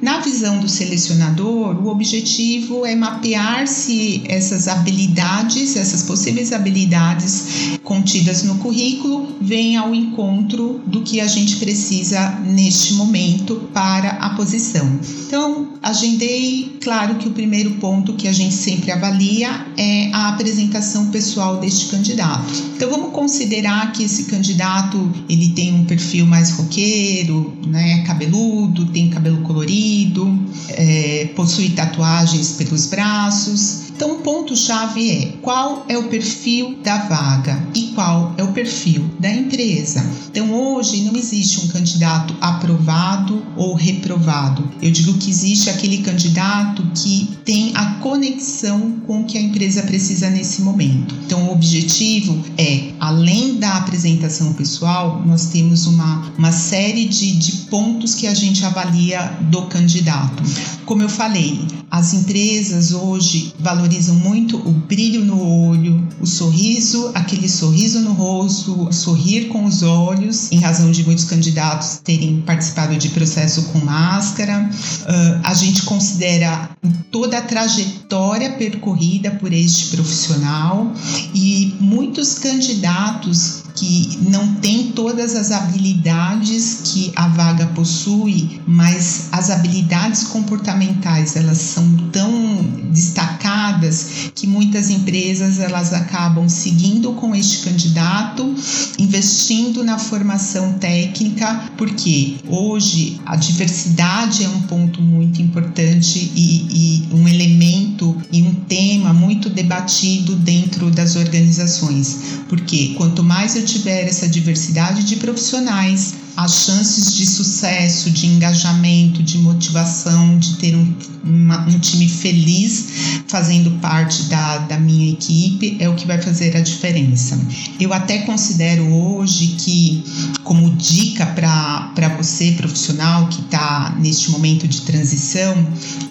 Na 0.00 0.20
visão 0.20 0.58
do 0.58 0.68
selecionador, 0.68 1.76
o 1.84 1.88
objetivo 1.88 2.84
é 2.84 2.94
mapear 2.94 3.66
se 3.66 4.22
essas 4.26 4.68
habilidades, 4.68 5.76
essas 5.76 6.02
possíveis 6.02 6.52
habilidades 6.52 7.78
contidas 7.82 8.42
no 8.42 8.56
currículo, 8.56 9.36
vêm 9.40 9.76
ao 9.76 9.94
encontro 9.94 10.80
do 10.86 11.02
que 11.02 11.20
a 11.20 11.26
gente 11.26 11.56
precisa 11.56 12.38
neste 12.46 12.94
momento 12.94 13.68
para 13.72 14.10
a 14.10 14.30
posição. 14.30 14.98
Então, 15.26 15.68
agendei, 15.82 16.78
claro 16.82 17.16
que 17.16 17.28
o 17.28 17.32
primeiro 17.32 17.72
ponto 17.72 18.14
que 18.14 18.28
a 18.28 18.32
gente 18.32 18.54
sempre 18.54 18.90
avalia 18.90 19.66
é 19.76 20.10
a 20.12 20.28
apresentação 20.28 21.06
pessoal 21.10 21.58
deste 21.58 21.86
candidato. 21.86 22.52
Então, 22.76 22.90
vamos 22.90 23.12
considerar 23.12 23.92
que 23.92 24.04
esse 24.04 24.24
candidato 24.24 25.10
ele 25.28 25.50
tem 25.50 25.74
um 25.74 25.84
perfil 25.84 26.26
mais 26.26 26.50
roqueiro, 26.52 27.56
né, 27.66 28.02
cabeludo, 28.04 28.86
tem 28.86 29.10
cabelo 29.10 29.38
colorido, 29.38 30.38
é, 30.68 31.30
possui 31.34 31.70
tatuagens 31.70 32.52
pelos 32.52 32.86
braços. 32.86 33.86
Então, 33.96 34.12
o 34.12 34.18
ponto-chave 34.20 35.10
é 35.10 35.32
qual 35.40 35.84
é 35.88 35.96
o 35.96 36.04
perfil 36.04 36.76
da 36.82 36.98
vaga 36.98 37.66
e 37.74 37.85
qual 37.96 38.34
é 38.36 38.44
o 38.44 38.52
perfil 38.52 39.10
da 39.18 39.32
empresa. 39.32 40.04
Então, 40.28 40.52
hoje 40.52 41.00
não 41.00 41.16
existe 41.16 41.60
um 41.60 41.68
candidato 41.68 42.36
aprovado 42.42 43.42
ou 43.56 43.74
reprovado. 43.74 44.68
Eu 44.82 44.90
digo 44.90 45.14
que 45.14 45.30
existe 45.30 45.70
aquele 45.70 45.98
candidato 45.98 46.86
que 46.94 47.30
tem 47.42 47.72
a 47.74 47.94
conexão 47.94 49.00
com 49.06 49.22
o 49.22 49.24
que 49.24 49.38
a 49.38 49.40
empresa 49.40 49.82
precisa 49.82 50.28
nesse 50.28 50.60
momento. 50.60 51.14
Então, 51.24 51.48
o 51.48 51.52
objetivo 51.52 52.38
é, 52.58 52.90
além 53.00 53.54
da 53.54 53.76
apresentação 53.76 54.52
pessoal, 54.52 55.22
nós 55.24 55.46
temos 55.46 55.86
uma, 55.86 56.30
uma 56.36 56.52
série 56.52 57.06
de, 57.06 57.34
de 57.34 57.52
pontos 57.70 58.14
que 58.14 58.26
a 58.26 58.34
gente 58.34 58.62
avalia 58.62 59.38
do 59.50 59.62
candidato. 59.62 60.42
Como 60.84 61.02
eu 61.02 61.08
falei, 61.08 61.66
as 61.90 62.12
empresas 62.12 62.92
hoje 62.92 63.54
valorizam 63.58 64.14
muito 64.16 64.56
o 64.56 64.72
brilho 64.72 65.24
no 65.24 65.40
olho, 65.40 66.06
o 66.20 66.26
sorriso, 66.26 67.10
aquele 67.14 67.48
sorriso 67.48 67.85
no 67.94 68.12
rosto, 68.12 68.88
sorrir 68.92 69.48
com 69.48 69.64
os 69.64 69.82
olhos, 69.82 70.50
em 70.50 70.58
razão 70.58 70.90
de 70.90 71.04
muitos 71.04 71.24
candidatos 71.24 72.00
terem 72.02 72.42
participado 72.42 72.96
de 72.96 73.08
processo 73.10 73.62
com 73.64 73.78
máscara. 73.78 74.68
Uh, 74.68 75.40
a 75.44 75.54
gente 75.54 75.82
considera 75.82 76.70
toda 77.10 77.38
a 77.38 77.42
trajetória 77.42 78.52
percorrida 78.52 79.30
por 79.32 79.52
este 79.52 79.94
profissional 79.94 80.92
e 81.34 81.76
muitos 81.80 82.38
candidatos 82.38 83.65
que 83.76 84.18
não 84.28 84.54
tem 84.54 84.92
todas 84.92 85.34
as 85.34 85.52
habilidades 85.52 86.80
que 86.84 87.12
a 87.14 87.28
vaga 87.28 87.66
possui, 87.66 88.60
mas 88.66 89.28
as 89.30 89.50
habilidades 89.50 90.24
comportamentais 90.24 91.36
elas 91.36 91.58
são 91.58 91.84
tão 92.10 92.64
destacadas 92.90 94.30
que 94.34 94.46
muitas 94.46 94.88
empresas 94.88 95.58
elas 95.58 95.92
acabam 95.92 96.48
seguindo 96.48 97.12
com 97.12 97.34
este 97.34 97.58
candidato, 97.58 98.54
investindo 98.98 99.84
na 99.84 99.98
formação 99.98 100.72
técnica, 100.74 101.70
porque 101.76 102.36
hoje 102.48 103.20
a 103.26 103.36
diversidade 103.36 104.44
é 104.44 104.48
um 104.48 104.62
ponto 104.62 105.02
muito 105.02 105.42
importante 105.42 106.32
e, 106.34 106.66
e 106.70 107.14
um 107.14 107.28
elemento 107.28 108.16
e 108.32 108.42
um 108.42 108.54
tema 108.54 109.12
muito 109.12 109.50
debatido 109.50 110.34
dentro 110.36 110.90
das 110.90 111.16
organizações, 111.16 112.40
porque 112.48 112.94
quanto 112.96 113.22
mais 113.22 113.56
eu 113.56 113.65
tiver 113.66 114.06
essa 114.06 114.26
diversidade 114.26 115.04
de 115.04 115.16
profissionais, 115.16 116.14
as 116.36 116.66
chances 116.66 117.14
de 117.14 117.26
sucesso, 117.26 118.10
de 118.10 118.26
engajamento, 118.26 119.22
de 119.22 119.38
motivação, 119.38 120.38
de 120.38 120.56
ter 120.56 120.76
um, 120.76 120.94
uma, 121.24 121.66
um 121.66 121.78
time 121.78 122.06
feliz 122.08 123.24
fazendo 123.26 123.70
parte 123.80 124.24
da, 124.24 124.58
da 124.58 124.78
minha 124.78 125.12
equipe 125.12 125.76
é 125.80 125.88
o 125.88 125.94
que 125.94 126.06
vai 126.06 126.20
fazer 126.20 126.54
a 126.56 126.60
diferença. 126.60 127.40
Eu 127.80 127.92
até 127.92 128.18
considero 128.18 128.84
hoje 128.92 129.56
que, 129.58 130.04
como 130.44 130.70
dica 130.76 131.24
para 131.24 132.08
você, 132.16 132.52
profissional 132.52 133.28
que 133.28 133.40
está 133.40 133.96
neste 133.98 134.30
momento 134.30 134.68
de 134.68 134.82
transição, 134.82 135.66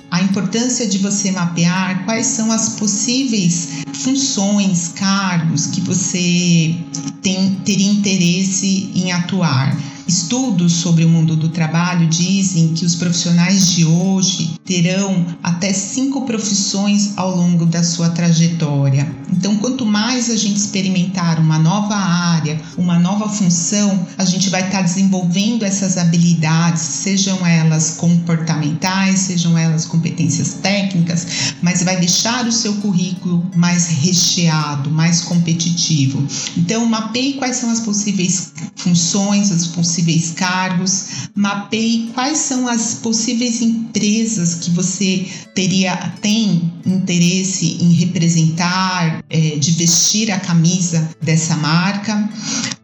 a 0.09 0.21
importância 0.21 0.87
de 0.87 0.97
você 0.97 1.31
mapear 1.31 2.03
quais 2.05 2.25
são 2.25 2.51
as 2.51 2.69
possíveis 2.69 3.69
funções, 3.93 4.89
cargos 4.95 5.67
que 5.67 5.81
você 5.81 6.75
tem, 7.21 7.55
teria 7.63 7.91
interesse 7.91 8.89
em 8.95 9.11
atuar 9.11 9.75
Estudos 10.07 10.73
sobre 10.73 11.03
o 11.03 11.09
mundo 11.09 11.35
do 11.35 11.49
trabalho 11.49 12.07
dizem 12.07 12.75
que 12.75 12.85
os 12.85 12.93
profissionais 12.93 13.71
de 13.71 13.85
hoje 13.85 14.51
terão 14.63 15.25
até 15.41 15.73
cinco 15.73 16.21
profissões 16.21 17.13
ao 17.15 17.35
longo 17.35 17.65
da 17.65 17.83
sua 17.83 18.09
trajetória. 18.09 19.11
Então, 19.31 19.55
quanto 19.57 19.83
mais 19.83 20.29
a 20.29 20.35
gente 20.35 20.57
experimentar 20.57 21.39
uma 21.39 21.57
nova 21.57 21.95
área, 21.95 22.61
uma 22.77 22.99
nova 22.99 23.27
função, 23.27 24.07
a 24.15 24.23
gente 24.23 24.49
vai 24.51 24.61
estar 24.65 24.83
desenvolvendo 24.83 25.65
essas 25.65 25.97
habilidades, 25.97 26.81
sejam 26.83 27.45
elas 27.45 27.95
comportamentais, 27.97 29.19
sejam 29.21 29.57
elas 29.57 29.85
competências 29.85 30.53
técnicas, 30.61 31.53
mas 31.63 31.81
vai 31.81 31.99
deixar 31.99 32.45
o 32.45 32.51
seu 32.51 32.75
currículo 32.75 33.43
mais 33.55 33.87
recheado, 33.87 34.91
mais 34.91 35.21
competitivo. 35.21 36.23
Então, 36.55 36.85
mapeie 36.85 37.33
quais 37.33 37.57
são 37.57 37.71
as 37.71 37.79
possíveis 37.79 38.53
funções, 38.75 39.51
as 39.51 39.65
possíveis 39.67 39.94
possíveis 39.95 40.31
cargos, 40.31 41.05
mapeie 41.33 42.11
quais 42.13 42.39
são 42.39 42.67
as 42.67 42.95
possíveis 42.95 43.61
empresas 43.61 44.55
que 44.55 44.69
você 44.71 45.25
teria 45.53 45.95
tem 46.21 46.73
interesse 46.85 47.77
em 47.81 47.93
representar, 47.93 49.23
é, 49.29 49.55
de 49.55 49.71
vestir 49.71 50.31
a 50.31 50.39
camisa 50.39 51.09
dessa 51.21 51.55
marca. 51.55 52.29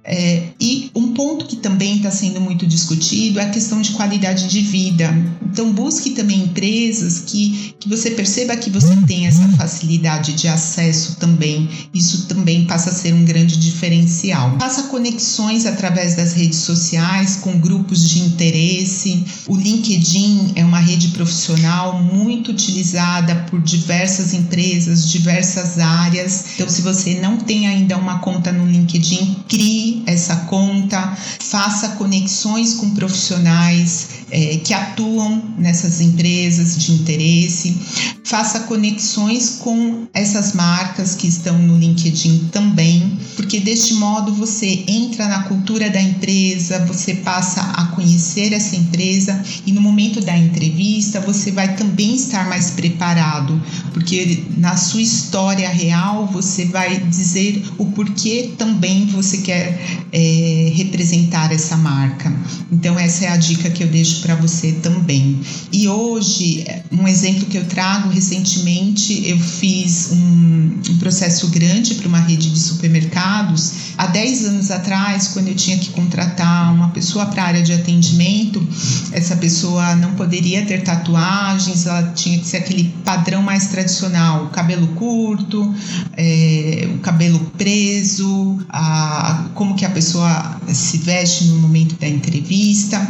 É, 0.04 0.48
e 0.60 0.90
um 0.96 1.14
ponto 1.14 1.46
que 1.46 1.58
também 1.58 1.98
está 1.98 2.10
sendo 2.10 2.42
muito 2.42 2.66
discutido 2.66 3.40
é 3.40 3.44
a 3.44 3.50
questão 3.50 3.82
de 3.82 3.92
qualidade 3.92 4.48
de 4.48 4.62
vida. 4.62 5.14
Então, 5.44 5.72
busque 5.72 6.12
também 6.12 6.44
empresas 6.44 7.20
que, 7.20 7.76
que 7.80 7.88
você 7.88 8.12
perceba 8.12 8.56
que 8.56 8.70
você 8.70 8.96
tem 9.06 9.28
essa 9.28 9.48
facilidade 9.50 10.34
de 10.34 10.48
acesso 10.48 11.18
também. 11.20 11.70
Isso 11.94 12.26
também 12.28 12.66
passa 12.66 12.90
a 12.90 12.94
ser 12.94 13.14
um 13.14 13.24
grande 13.24 13.58
diferencial. 13.58 14.58
Faça 14.60 14.84
conexões 14.84 15.66
através 15.66 16.16
das 16.16 16.34
redes 16.34 16.60
sociais 16.60 17.36
com 17.36 17.60
grupos 17.60 18.10
de 18.10 18.20
interesse. 18.20 19.24
O 19.48 19.56
LinkedIn 19.56 20.54
é 20.56 20.66
uma 20.66 20.80
rede 20.80 21.10
profissional 21.10 22.02
muito 22.02 22.52
utilizada 22.52 23.36
por 23.50 23.62
diversas 23.62 24.34
empresas, 24.34 25.10
diversas 25.10 25.78
áreas. 25.78 26.46
Então, 26.56 26.68
se 26.68 26.82
você 26.82 27.20
não 27.20 27.38
tem 27.38 27.68
ainda 27.68 27.98
uma 27.98 28.20
conta 28.20 28.52
no 28.52 28.66
LinkedIn, 28.66 29.44
crie 29.48 29.91
essa 30.06 30.36
conta, 30.48 31.18
faça 31.40 31.90
conexões 31.90 32.76
com 32.76 32.92
profissionais 32.92 34.22
é, 34.32 34.58
que 34.64 34.74
atuam 34.74 35.44
nessas 35.58 36.00
empresas 36.00 36.78
de 36.78 36.94
interesse, 36.94 37.78
faça 38.24 38.62
conexões 38.62 39.58
com 39.60 40.08
essas 40.14 40.54
marcas 40.54 41.16
que 41.16 41.28
estão 41.28 41.58
no 41.58 41.78
LinkedIn 41.78 42.50
também, 42.52 43.20
porque 43.36 43.60
deste 43.60 43.96
modo 43.96 44.34
você 44.34 44.86
entra 44.88 45.28
na 45.28 45.44
cultura 45.44 45.90
da 45.90 46.02
empresa, 46.02 46.86
você 46.86 47.16
passa 47.16 47.62
a 47.62 47.88
conhecer 47.88 48.54
essa 48.54 48.76
empresa 48.76 49.44
e 49.66 49.74
no 49.74 49.82
momento 49.82 50.22
da 50.22 50.38
entrevista 50.38 51.20
você 51.20 51.52
vai 51.52 51.76
também 51.76 52.16
estar 52.16 52.48
mais 52.48 52.72
preparado, 52.72 53.62
porque 53.94 54.46
na 54.58 54.78
sua 54.78 55.02
história 55.02 55.68
real 55.68 56.26
você 56.28 56.66
vai 56.66 57.02
dizer 57.02 57.62
o 57.78 57.88
porquê 57.88 58.52
também 58.58 59.08
você 59.08 59.40
quer 59.40 59.81
é, 60.12 60.72
representar 60.76 61.52
essa 61.52 61.78
marca. 61.78 62.32
Então, 62.72 62.98
essa 62.98 63.26
é 63.26 63.28
a 63.30 63.38
dica 63.38 63.70
que 63.70 63.84
eu 63.84 63.88
deixo 63.88 64.22
para 64.22 64.36
você 64.36 64.74
também. 64.74 65.40
E 65.72 65.88
hoje, 65.88 66.66
um 66.92 67.08
exemplo 67.08 67.46
que 67.46 67.58
eu 67.58 67.66
trago 67.66 68.10
recentemente, 68.10 69.28
eu 69.28 69.40
fiz 69.40 70.12
um, 70.12 70.80
um 70.90 70.98
processo 70.98 71.48
grande 71.48 71.96
para 71.96 72.08
uma 72.08 72.20
rede 72.20 72.50
de 72.50 72.60
supermercados. 72.60 73.74
Há 73.98 74.08
10 74.08 74.46
anos 74.46 74.72
atrás, 74.72 75.30
quando 75.30 75.48
eu 75.48 75.56
tinha 75.56 75.78
que 75.78 75.90
contratar 75.90 76.74
uma 76.74 76.90
pessoa 76.90 77.26
para 77.26 77.44
a 77.44 77.48
área 77.48 77.62
de 77.62 77.74
atendimento, 77.74 78.66
essa 79.12 79.36
pessoa 79.36 79.96
não 79.96 80.14
poderia 80.14 80.66
ter 80.66 80.84
tatuagens, 80.84 81.86
ela 81.86 82.12
tinha 82.14 82.40
que 82.40 82.48
ser 82.48 82.58
aquele 82.58 82.94
padrão 83.04 83.42
mais 83.42 83.68
tradicional: 83.68 84.48
cabelo 84.48 84.88
curto, 84.90 85.74
é, 86.18 86.90
o 86.96 87.00
cabelo 87.00 87.40
preso, 87.58 88.60
a, 88.70 89.46
como 89.54 89.71
que 89.74 89.86
a 89.86 89.90
pessoa 89.90 90.60
se 90.68 90.98
veste 91.00 91.46
no 91.46 91.58
momento 91.58 91.96
da 92.00 92.08
entrevista. 92.08 93.08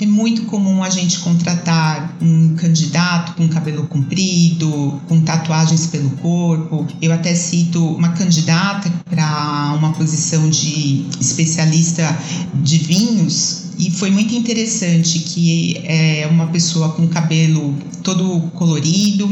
É 0.00 0.06
muito 0.06 0.42
comum 0.42 0.82
a 0.82 0.90
gente 0.90 1.18
contratar 1.18 2.16
um 2.20 2.54
candidato 2.54 3.34
com 3.34 3.48
cabelo 3.48 3.86
comprido, 3.86 5.00
com 5.08 5.20
tatuagens 5.20 5.86
pelo 5.86 6.10
corpo. 6.10 6.86
Eu 7.02 7.12
até 7.12 7.34
cito 7.34 7.84
uma 7.84 8.10
candidata 8.10 8.92
para 9.10 9.74
uma 9.76 9.92
posição 9.92 10.48
de 10.48 11.04
especialista 11.20 12.16
de 12.54 12.78
vinhos 12.78 13.67
e 13.78 13.90
foi 13.90 14.10
muito 14.10 14.34
interessante 14.34 15.20
que 15.20 15.80
é 15.84 16.26
uma 16.28 16.48
pessoa 16.48 16.90
com 16.90 17.06
cabelo 17.06 17.76
todo 18.02 18.40
colorido, 18.54 19.28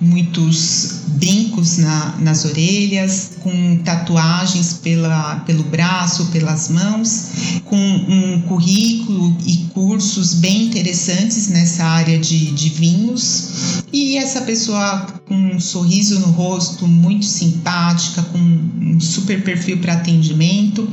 muitos 0.00 1.00
brincos 1.08 1.78
na, 1.78 2.16
nas 2.20 2.44
orelhas, 2.44 3.32
com 3.40 3.78
tatuagens 3.84 4.74
pela, 4.74 5.36
pelo 5.40 5.64
braço, 5.64 6.26
pelas 6.26 6.68
mãos, 6.68 7.26
com 7.64 7.76
um 7.76 8.42
currículo 8.42 9.36
e 9.44 9.68
cursos 9.74 10.34
bem 10.34 10.66
interessantes 10.66 11.48
nessa 11.48 11.84
área 11.84 12.18
de, 12.18 12.52
de 12.52 12.68
vinhos. 12.68 13.82
E 13.92 14.16
essa 14.16 14.42
pessoa 14.42 15.06
com 15.26 15.34
um 15.34 15.60
sorriso 15.60 16.18
no 16.20 16.32
rosto, 16.32 16.86
muito 16.86 17.24
simpática, 17.24 18.22
com 18.22 18.38
um 18.38 19.00
super 19.00 19.42
perfil 19.44 19.78
para 19.78 19.94
atendimento. 19.94 20.88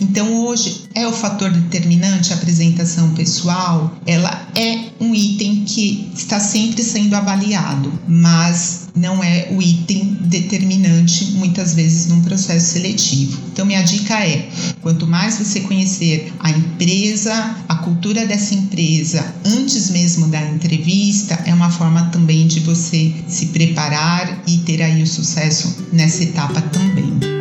Então, 0.00 0.46
hoje, 0.46 0.84
é 0.94 1.06
o 1.06 1.12
fator 1.12 1.50
determinante 1.50 2.32
a 2.32 2.36
apresentação 2.42 3.10
pessoal? 3.14 3.96
Ela 4.04 4.48
é 4.54 4.90
um 5.00 5.14
item 5.14 5.64
que 5.64 6.10
está 6.14 6.38
sempre 6.38 6.82
sendo 6.82 7.14
avaliado, 7.14 7.92
mas 8.06 8.88
não 8.94 9.22
é 9.22 9.48
o 9.50 9.62
item 9.62 10.18
determinante 10.22 11.32
muitas 11.32 11.74
vezes 11.74 12.08
num 12.08 12.22
processo 12.22 12.74
seletivo. 12.74 13.40
Então 13.52 13.64
minha 13.64 13.82
dica 13.82 14.14
é, 14.14 14.48
quanto 14.80 15.06
mais 15.06 15.38
você 15.38 15.60
conhecer 15.60 16.32
a 16.40 16.50
empresa, 16.50 17.56
a 17.68 17.76
cultura 17.76 18.26
dessa 18.26 18.54
empresa 18.54 19.34
antes 19.44 19.90
mesmo 19.90 20.28
da 20.28 20.42
entrevista, 20.50 21.38
é 21.46 21.54
uma 21.54 21.70
forma 21.70 22.04
também 22.06 22.46
de 22.46 22.60
você 22.60 23.12
se 23.28 23.46
preparar 23.46 24.42
e 24.46 24.58
ter 24.58 24.82
aí 24.82 25.02
o 25.02 25.06
sucesso 25.06 25.86
nessa 25.92 26.22
etapa 26.22 26.60
também. 26.60 27.31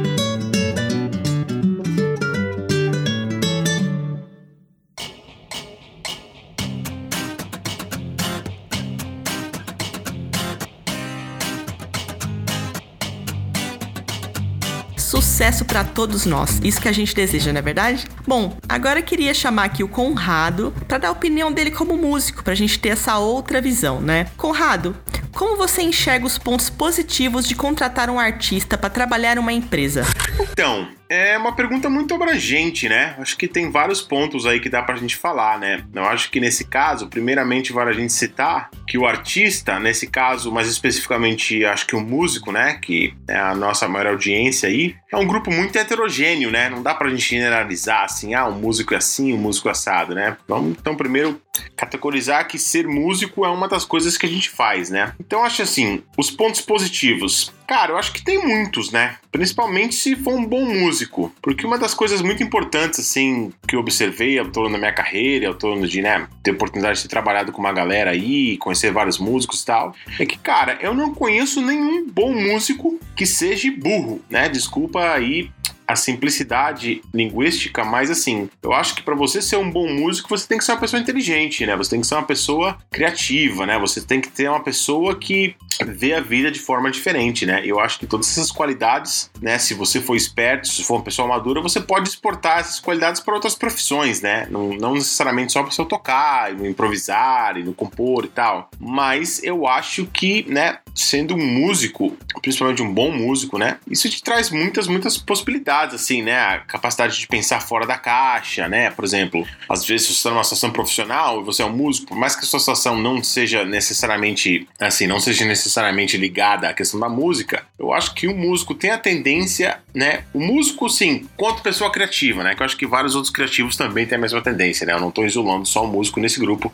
Sucesso 15.41 15.65
para 15.65 15.83
todos 15.83 16.27
nós. 16.27 16.59
Isso 16.63 16.79
que 16.79 16.87
a 16.87 16.91
gente 16.91 17.15
deseja, 17.15 17.51
não 17.51 17.57
é 17.57 17.61
verdade? 17.63 18.05
Bom, 18.27 18.55
agora 18.69 18.99
eu 18.99 19.03
queria 19.03 19.33
chamar 19.33 19.63
aqui 19.63 19.83
o 19.83 19.87
Conrado 19.87 20.71
para 20.87 20.99
dar 20.99 21.07
a 21.07 21.11
opinião 21.11 21.51
dele 21.51 21.71
como 21.71 21.97
músico, 21.97 22.43
para 22.43 22.53
a 22.53 22.55
gente 22.55 22.77
ter 22.77 22.89
essa 22.89 23.17
outra 23.17 23.59
visão, 23.59 23.99
né? 23.99 24.27
Conrado, 24.37 24.95
como 25.33 25.57
você 25.57 25.81
enxerga 25.81 26.27
os 26.27 26.37
pontos 26.37 26.69
positivos 26.69 27.47
de 27.47 27.55
contratar 27.55 28.07
um 28.11 28.19
artista 28.19 28.77
para 28.77 28.91
trabalhar 28.91 29.39
uma 29.39 29.51
empresa? 29.51 30.05
Então, 30.39 30.87
é 31.11 31.37
uma 31.37 31.51
pergunta 31.51 31.89
muito 31.89 32.13
abrangente, 32.13 32.87
né? 32.87 33.15
Acho 33.19 33.35
que 33.35 33.45
tem 33.45 33.69
vários 33.69 34.01
pontos 34.01 34.45
aí 34.45 34.61
que 34.61 34.69
dá 34.69 34.81
pra 34.81 34.95
gente 34.95 35.17
falar, 35.17 35.59
né? 35.59 35.83
Eu 35.93 36.05
acho 36.05 36.31
que 36.31 36.39
nesse 36.39 36.63
caso, 36.63 37.09
primeiramente, 37.09 37.73
vale 37.73 37.89
a 37.89 37.93
gente 37.93 38.13
citar 38.13 38.69
que 38.87 38.97
o 38.97 39.05
artista, 39.05 39.77
nesse 39.77 40.07
caso, 40.07 40.49
mais 40.53 40.69
especificamente, 40.69 41.65
acho 41.65 41.85
que 41.85 41.97
o 41.97 41.99
músico, 41.99 42.53
né? 42.53 42.79
Que 42.81 43.13
é 43.27 43.37
a 43.37 43.53
nossa 43.53 43.89
maior 43.89 44.07
audiência 44.07 44.69
aí, 44.69 44.95
é 45.11 45.17
um 45.17 45.27
grupo 45.27 45.51
muito 45.51 45.77
heterogêneo, 45.77 46.49
né? 46.49 46.69
Não 46.69 46.81
dá 46.81 46.95
pra 46.95 47.09
gente 47.09 47.29
generalizar 47.29 48.05
assim, 48.05 48.33
ah, 48.33 48.47
um 48.47 48.53
músico 48.53 48.93
é 48.93 48.97
assim, 48.97 49.33
um 49.33 49.37
músico 49.37 49.67
é 49.67 49.71
assado, 49.71 50.15
né? 50.15 50.37
Vamos 50.47 50.77
então 50.79 50.95
primeiro 50.95 51.41
categorizar 51.75 52.47
que 52.47 52.57
ser 52.57 52.87
músico 52.87 53.45
é 53.45 53.49
uma 53.49 53.67
das 53.67 53.83
coisas 53.83 54.17
que 54.17 54.25
a 54.25 54.29
gente 54.29 54.49
faz, 54.49 54.89
né? 54.89 55.13
Então 55.19 55.43
acho 55.43 55.61
assim, 55.61 56.01
os 56.17 56.31
pontos 56.31 56.61
positivos. 56.61 57.53
Cara, 57.71 57.93
eu 57.93 57.97
acho 57.97 58.11
que 58.11 58.21
tem 58.21 58.37
muitos, 58.37 58.91
né? 58.91 59.15
Principalmente 59.31 59.95
se 59.95 60.13
for 60.17 60.33
um 60.33 60.45
bom 60.45 60.65
músico. 60.65 61.33
Porque 61.41 61.65
uma 61.65 61.77
das 61.77 61.93
coisas 61.93 62.21
muito 62.21 62.43
importantes, 62.43 62.99
assim, 62.99 63.53
que 63.65 63.77
eu 63.77 63.79
observei 63.79 64.37
ao 64.37 64.47
torno 64.47 64.73
da 64.73 64.77
minha 64.77 64.91
carreira, 64.91 65.47
ao 65.47 65.53
torno 65.53 65.87
de, 65.87 66.01
né, 66.01 66.27
ter 66.43 66.51
oportunidade 66.51 66.97
de 66.97 67.03
ter 67.03 67.07
trabalhado 67.07 67.53
com 67.53 67.61
uma 67.61 67.71
galera 67.71 68.11
aí, 68.11 68.57
conhecer 68.57 68.91
vários 68.91 69.17
músicos 69.17 69.61
e 69.61 69.65
tal, 69.65 69.95
é 70.19 70.25
que, 70.25 70.37
cara, 70.37 70.79
eu 70.81 70.93
não 70.93 71.13
conheço 71.13 71.61
nenhum 71.61 72.05
bom 72.09 72.33
músico 72.33 72.99
que 73.15 73.25
seja 73.25 73.71
burro, 73.71 74.21
né? 74.29 74.49
Desculpa 74.49 75.13
aí 75.13 75.49
a 75.87 75.95
simplicidade 75.95 77.01
linguística, 77.13 77.83
mas 77.83 78.09
assim, 78.09 78.49
eu 78.61 78.73
acho 78.73 78.95
que 78.95 79.01
para 79.01 79.15
você 79.15 79.41
ser 79.41 79.57
um 79.57 79.69
bom 79.69 79.87
músico, 79.87 80.29
você 80.29 80.47
tem 80.47 80.57
que 80.57 80.63
ser 80.63 80.71
uma 80.71 80.79
pessoa 80.79 81.01
inteligente, 81.01 81.65
né? 81.65 81.75
Você 81.75 81.91
tem 81.91 82.01
que 82.01 82.07
ser 82.07 82.15
uma 82.15 82.23
pessoa 82.23 82.77
criativa, 82.89 83.65
né? 83.65 83.77
Você 83.79 84.01
tem 84.01 84.21
que 84.21 84.29
ter 84.29 84.49
uma 84.49 84.63
pessoa 84.63 85.15
que 85.15 85.55
vê 85.85 86.13
a 86.13 86.19
vida 86.19 86.51
de 86.51 86.59
forma 86.59 86.91
diferente, 86.91 87.45
né? 87.45 87.61
Eu 87.65 87.79
acho 87.79 87.99
que 87.99 88.05
todas 88.05 88.29
essas 88.29 88.51
qualidades, 88.51 89.31
né, 89.41 89.57
se 89.57 89.73
você 89.73 89.99
for 89.99 90.15
esperto, 90.15 90.67
se 90.67 90.83
for 90.83 90.95
uma 90.95 91.03
pessoa 91.03 91.27
madura, 91.27 91.61
você 91.61 91.79
pode 91.79 92.09
exportar 92.09 92.59
essas 92.59 92.79
qualidades 92.79 93.21
para 93.21 93.33
outras 93.33 93.55
profissões, 93.55 94.21
né? 94.21 94.47
Não, 94.49 94.69
não 94.69 94.93
necessariamente 94.93 95.53
só 95.53 95.63
para 95.63 95.71
você 95.71 95.85
tocar, 95.85 96.51
e 96.51 96.55
no 96.55 96.67
improvisar, 96.67 97.57
e 97.57 97.63
no 97.63 97.73
compor 97.73 98.25
e 98.25 98.29
tal. 98.29 98.69
Mas 98.79 99.43
eu 99.43 99.67
acho 99.67 100.05
que, 100.05 100.45
né, 100.47 100.79
sendo 100.93 101.35
um 101.35 101.45
músico, 101.45 102.15
principalmente 102.41 102.81
um 102.81 102.93
bom 102.93 103.11
músico, 103.11 103.57
né, 103.57 103.77
isso 103.89 104.09
te 104.09 104.21
traz 104.21 104.49
muitas, 104.49 104.87
muitas 104.87 105.17
possibilidades 105.17 105.80
assim, 105.89 106.21
né? 106.21 106.39
A 106.39 106.59
capacidade 106.59 107.19
de 107.19 107.27
pensar 107.27 107.61
fora 107.61 107.85
da 107.85 107.97
caixa, 107.97 108.67
né? 108.67 108.89
Por 108.89 109.03
exemplo, 109.03 109.45
às 109.69 109.85
vezes 109.85 110.07
você 110.07 110.13
está 110.13 110.29
numa 110.29 110.43
situação 110.43 110.71
profissional 110.71 111.41
e 111.41 111.43
você 111.43 111.61
é 111.61 111.65
um 111.65 111.75
músico, 111.75 112.07
por 112.07 112.17
mais 112.17 112.35
que 112.35 112.43
a 112.43 112.47
sua 112.47 112.59
situação 112.59 112.97
não 112.97 113.23
seja 113.23 113.63
necessariamente, 113.63 114.67
assim, 114.79 115.07
não 115.07 115.19
seja 115.19 115.45
necessariamente 115.45 116.17
ligada 116.17 116.69
à 116.69 116.73
questão 116.73 116.99
da 116.99 117.09
música, 117.09 117.65
eu 117.79 117.93
acho 117.93 118.13
que 118.13 118.27
o 118.27 118.35
músico 118.35 118.75
tem 118.75 118.91
a 118.91 118.97
tendência, 118.97 119.79
né? 119.93 120.23
O 120.33 120.39
músico, 120.39 120.89
sim, 120.89 121.27
quanto 121.35 121.61
pessoa 121.61 121.91
criativa, 121.91 122.43
né? 122.43 122.55
Que 122.55 122.61
eu 122.61 122.65
acho 122.65 122.77
que 122.77 122.85
vários 122.85 123.15
outros 123.15 123.33
criativos 123.33 123.75
também 123.75 124.05
têm 124.05 124.17
a 124.17 124.21
mesma 124.21 124.41
tendência, 124.41 124.85
né? 124.85 124.93
Eu 124.93 124.99
não 124.99 125.09
estou 125.09 125.25
isolando 125.25 125.65
só 125.65 125.83
o 125.83 125.87
músico 125.87 126.19
nesse 126.19 126.39
grupo, 126.39 126.73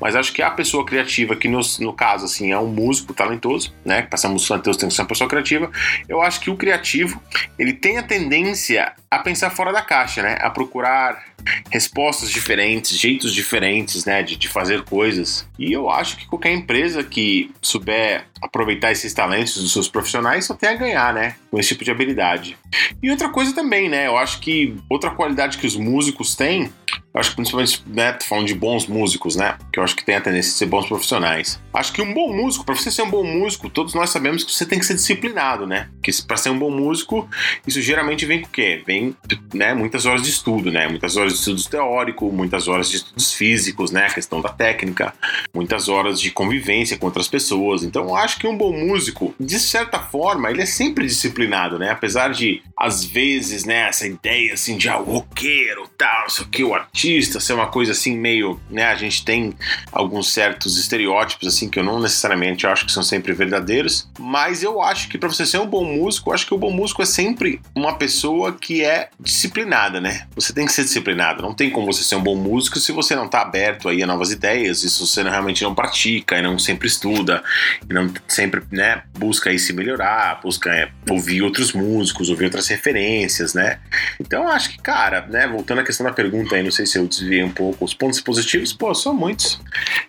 mas 0.00 0.16
acho 0.16 0.32
que 0.32 0.42
a 0.42 0.50
pessoa 0.50 0.84
criativa, 0.84 1.36
que 1.36 1.48
no, 1.48 1.60
no 1.80 1.92
caso, 1.92 2.24
assim, 2.24 2.52
é 2.52 2.58
um 2.58 2.68
músico 2.68 3.12
talentoso, 3.12 3.72
né? 3.84 4.02
Que 4.02 4.08
passamos 4.08 4.46
talentoso 4.46 4.78
tem 4.78 4.88
que 4.88 4.94
ser 4.94 5.02
uma 5.02 5.08
pessoa 5.08 5.28
criativa. 5.28 5.70
Eu 6.08 6.22
acho 6.22 6.40
que 6.40 6.50
o 6.50 6.56
criativo, 6.56 7.20
ele 7.58 7.72
tem 7.72 7.98
a 7.98 8.02
tendência 8.02 8.35
tendência 8.36 8.92
a 9.10 9.18
pensar 9.20 9.48
fora 9.48 9.72
da 9.72 9.80
caixa, 9.80 10.22
né? 10.22 10.36
A 10.40 10.50
procurar 10.50 11.22
respostas 11.70 12.30
diferentes, 12.30 12.96
jeitos 12.96 13.32
diferentes, 13.32 14.04
né, 14.04 14.22
de, 14.22 14.36
de 14.36 14.48
fazer 14.48 14.82
coisas. 14.84 15.46
E 15.58 15.72
eu 15.72 15.90
acho 15.90 16.16
que 16.16 16.26
qualquer 16.26 16.52
empresa 16.52 17.02
que 17.02 17.50
souber 17.62 18.24
aproveitar 18.42 18.92
esses 18.92 19.12
talentos 19.12 19.60
dos 19.60 19.72
seus 19.72 19.88
profissionais 19.88 20.44
só 20.44 20.54
tem 20.54 20.68
a 20.68 20.74
ganhar, 20.74 21.14
né, 21.14 21.36
com 21.50 21.58
esse 21.58 21.70
tipo 21.70 21.84
de 21.84 21.90
habilidade. 21.90 22.56
E 23.02 23.10
outra 23.10 23.28
coisa 23.28 23.54
também, 23.54 23.88
né, 23.88 24.06
eu 24.06 24.16
acho 24.16 24.40
que 24.40 24.76
outra 24.88 25.10
qualidade 25.10 25.58
que 25.58 25.66
os 25.66 25.76
músicos 25.76 26.34
têm 26.34 26.70
eu 27.16 27.20
acho 27.20 27.30
que 27.30 27.36
principalmente, 27.36 27.82
né, 27.86 28.18
falando 28.28 28.46
de 28.46 28.54
bons 28.54 28.86
músicos, 28.86 29.36
né? 29.36 29.56
Que 29.72 29.78
eu 29.78 29.82
acho 29.82 29.96
que 29.96 30.04
tem 30.04 30.16
a 30.16 30.20
tendência 30.20 30.52
de 30.52 30.58
ser 30.58 30.66
bons 30.66 30.86
profissionais. 30.86 31.58
Acho 31.72 31.90
que 31.90 32.02
um 32.02 32.12
bom 32.12 32.30
músico, 32.30 32.62
para 32.62 32.74
você 32.74 32.90
ser 32.90 33.00
um 33.00 33.08
bom 33.08 33.24
músico, 33.24 33.70
todos 33.70 33.94
nós 33.94 34.10
sabemos 34.10 34.44
que 34.44 34.52
você 34.52 34.66
tem 34.66 34.78
que 34.78 34.84
ser 34.84 34.92
disciplinado, 34.92 35.66
né? 35.66 35.88
Que 36.02 36.12
para 36.24 36.36
ser 36.36 36.50
um 36.50 36.58
bom 36.58 36.70
músico, 36.70 37.26
isso 37.66 37.80
geralmente 37.80 38.26
vem 38.26 38.42
com 38.42 38.48
o 38.48 38.50
quê? 38.50 38.82
Vem, 38.86 39.16
né, 39.54 39.72
muitas 39.72 40.04
horas 40.04 40.22
de 40.24 40.28
estudo, 40.28 40.70
né? 40.70 40.88
Muitas 40.88 41.16
horas 41.16 41.25
de 41.32 41.38
estudos 41.38 41.66
teóricos, 41.66 42.32
muitas 42.32 42.68
horas 42.68 42.90
de 42.90 42.96
estudos 42.96 43.32
físicos, 43.32 43.90
né? 43.90 44.06
A 44.06 44.14
questão 44.14 44.40
da 44.40 44.48
técnica, 44.48 45.14
muitas 45.54 45.88
horas 45.88 46.20
de 46.20 46.30
convivência 46.30 46.96
com 46.96 47.06
outras 47.06 47.28
pessoas. 47.28 47.82
Então, 47.82 48.14
acho 48.14 48.38
que 48.38 48.46
um 48.46 48.56
bom 48.56 48.72
músico, 48.72 49.34
de 49.38 49.58
certa 49.58 49.98
forma, 49.98 50.50
ele 50.50 50.62
é 50.62 50.66
sempre 50.66 51.06
disciplinado, 51.06 51.78
né? 51.78 51.90
Apesar 51.90 52.30
de, 52.30 52.62
às 52.76 53.04
vezes, 53.04 53.64
né, 53.64 53.88
essa 53.88 54.06
ideia 54.06 54.54
assim 54.54 54.76
de 54.76 54.88
ah, 54.88 54.98
o 54.98 55.04
roqueiro, 55.04 55.88
tal, 55.96 56.22
não 56.22 56.28
sei 56.28 56.64
o 56.64 56.74
artista, 56.74 57.40
ser 57.40 57.52
uma 57.52 57.68
coisa 57.68 57.92
assim 57.92 58.16
meio, 58.16 58.60
né? 58.70 58.84
A 58.84 58.94
gente 58.94 59.24
tem 59.24 59.54
alguns 59.92 60.32
certos 60.32 60.78
estereótipos 60.78 61.48
assim 61.48 61.68
que 61.68 61.78
eu 61.78 61.84
não 61.84 62.00
necessariamente 62.00 62.66
acho 62.66 62.86
que 62.86 62.92
são 62.92 63.02
sempre 63.02 63.32
verdadeiros, 63.32 64.08
mas 64.18 64.62
eu 64.62 64.82
acho 64.82 65.08
que 65.08 65.18
para 65.18 65.28
você 65.28 65.46
ser 65.46 65.58
um 65.58 65.66
bom 65.66 65.84
músico, 65.84 66.32
acho 66.32 66.46
que 66.46 66.54
o 66.54 66.58
bom 66.58 66.70
músico 66.70 67.02
é 67.02 67.06
sempre 67.06 67.60
uma 67.74 67.96
pessoa 67.96 68.52
que 68.52 68.84
é 68.84 69.08
disciplinada, 69.18 70.00
né? 70.00 70.26
Você 70.34 70.52
tem 70.52 70.66
que 70.66 70.72
ser 70.72 70.84
disciplinado. 70.84 71.15
Não 71.42 71.54
tem 71.54 71.70
como 71.70 71.86
você 71.86 72.02
ser 72.02 72.16
um 72.16 72.22
bom 72.22 72.36
músico 72.36 72.78
se 72.78 72.92
você 72.92 73.14
não 73.14 73.28
tá 73.28 73.42
aberto 73.42 73.88
aí 73.88 74.02
a 74.02 74.06
novas 74.06 74.30
ideias, 74.30 74.82
e 74.82 74.90
se 74.90 75.00
você 75.00 75.22
realmente 75.22 75.62
não 75.62 75.74
pratica 75.74 76.38
e 76.38 76.42
não 76.42 76.58
sempre 76.58 76.86
estuda 76.86 77.42
e 77.88 77.92
não 77.92 78.12
sempre, 78.28 78.62
né, 78.70 79.02
busca 79.18 79.50
aí 79.50 79.58
se 79.58 79.72
melhorar, 79.72 80.40
busca 80.42 80.70
é, 80.70 80.88
ouvir 81.10 81.42
outros 81.42 81.72
músicos, 81.72 82.28
ouvir 82.28 82.44
outras 82.44 82.68
referências, 82.68 83.54
né? 83.54 83.78
Então 84.20 84.48
acho 84.48 84.70
que, 84.70 84.78
cara, 84.78 85.26
né, 85.28 85.46
voltando 85.46 85.80
à 85.80 85.84
questão 85.84 86.06
da 86.06 86.12
pergunta 86.12 86.56
aí, 86.56 86.62
não 86.62 86.70
sei 86.70 86.86
se 86.86 86.98
eu 86.98 87.06
desviei 87.06 87.42
um 87.42 87.50
pouco. 87.50 87.84
Os 87.84 87.94
pontos 87.94 88.20
positivos, 88.20 88.72
pô, 88.72 88.94
são 88.94 89.14
muitos. 89.14 89.60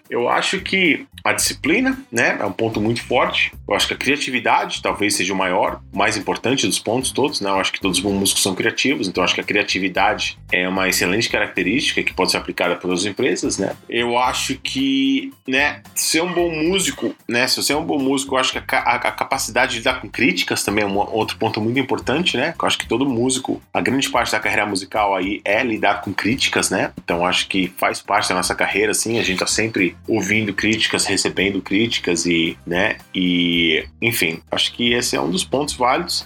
Eu 0.09 0.29
acho 0.29 0.61
que 0.61 1.05
a 1.23 1.33
disciplina, 1.33 1.97
né, 2.11 2.37
é 2.39 2.45
um 2.45 2.51
ponto 2.51 2.79
muito 2.79 3.03
forte. 3.03 3.51
Eu 3.67 3.75
acho 3.75 3.87
que 3.87 3.93
a 3.93 3.97
criatividade 3.97 4.81
talvez 4.81 5.15
seja 5.15 5.33
o 5.33 5.37
maior, 5.37 5.81
mais 5.93 6.15
importante 6.15 6.65
dos 6.65 6.79
pontos 6.79 7.11
todos, 7.11 7.41
né? 7.41 7.49
Eu 7.49 7.59
acho 7.59 7.71
que 7.71 7.81
todos 7.81 7.97
os 7.97 8.03
bons 8.03 8.13
músicos 8.13 8.41
são 8.41 8.55
criativos, 8.55 9.07
então 9.07 9.23
acho 9.23 9.35
que 9.35 9.41
a 9.41 9.43
criatividade 9.43 10.39
é 10.51 10.67
uma 10.67 10.87
excelente 10.97 11.29
característica 11.29 12.01
que 12.01 12.13
pode 12.13 12.31
ser 12.31 12.37
aplicada 12.37 12.75
por 12.75 12.89
outras 12.89 13.05
empresas, 13.05 13.57
né? 13.57 13.75
Eu 13.87 14.17
acho 14.17 14.55
que, 14.55 15.31
né, 15.47 15.81
ser 15.93 16.21
um 16.21 16.33
bom 16.33 16.49
músico, 16.49 17.15
né, 17.27 17.47
se 17.47 17.61
você 17.61 17.73
é 17.73 17.77
um 17.77 17.85
bom 17.85 17.99
músico, 17.99 18.35
eu 18.35 18.39
acho 18.39 18.51
que 18.51 18.57
a, 18.57 18.79
a, 18.79 18.95
a 18.95 19.11
capacidade 19.11 19.73
de 19.73 19.77
lidar 19.79 20.01
com 20.01 20.09
críticas 20.09 20.63
também 20.63 20.83
é 20.83 20.87
um 20.87 20.97
outro 20.97 21.37
ponto 21.37 21.61
muito 21.61 21.79
importante, 21.79 22.35
né? 22.35 22.53
Eu 22.59 22.67
acho 22.67 22.77
que 22.77 22.87
todo 22.87 23.07
músico, 23.07 23.61
a 23.73 23.81
grande 23.81 24.09
parte 24.09 24.31
da 24.31 24.39
carreira 24.39 24.65
musical 24.65 25.15
aí 25.15 25.41
é 25.45 25.63
lidar 25.63 26.01
com 26.01 26.13
críticas, 26.13 26.69
né? 26.69 26.91
Então 27.03 27.25
acho 27.25 27.47
que 27.47 27.71
faz 27.77 28.01
parte 28.01 28.29
da 28.29 28.35
nossa 28.35 28.55
carreira, 28.55 28.91
assim, 28.91 29.19
a 29.19 29.23
gente 29.23 29.39
tá 29.39 29.47
sempre 29.47 29.95
ouvindo 30.07 30.53
críticas, 30.53 31.05
recebendo 31.05 31.61
críticas 31.61 32.25
e, 32.25 32.57
né, 32.65 32.97
e, 33.13 33.85
enfim, 34.01 34.41
acho 34.51 34.73
que 34.73 34.93
esse 34.93 35.15
é 35.15 35.21
um 35.21 35.29
dos 35.29 35.43
pontos 35.43 35.75
válidos. 35.75 36.25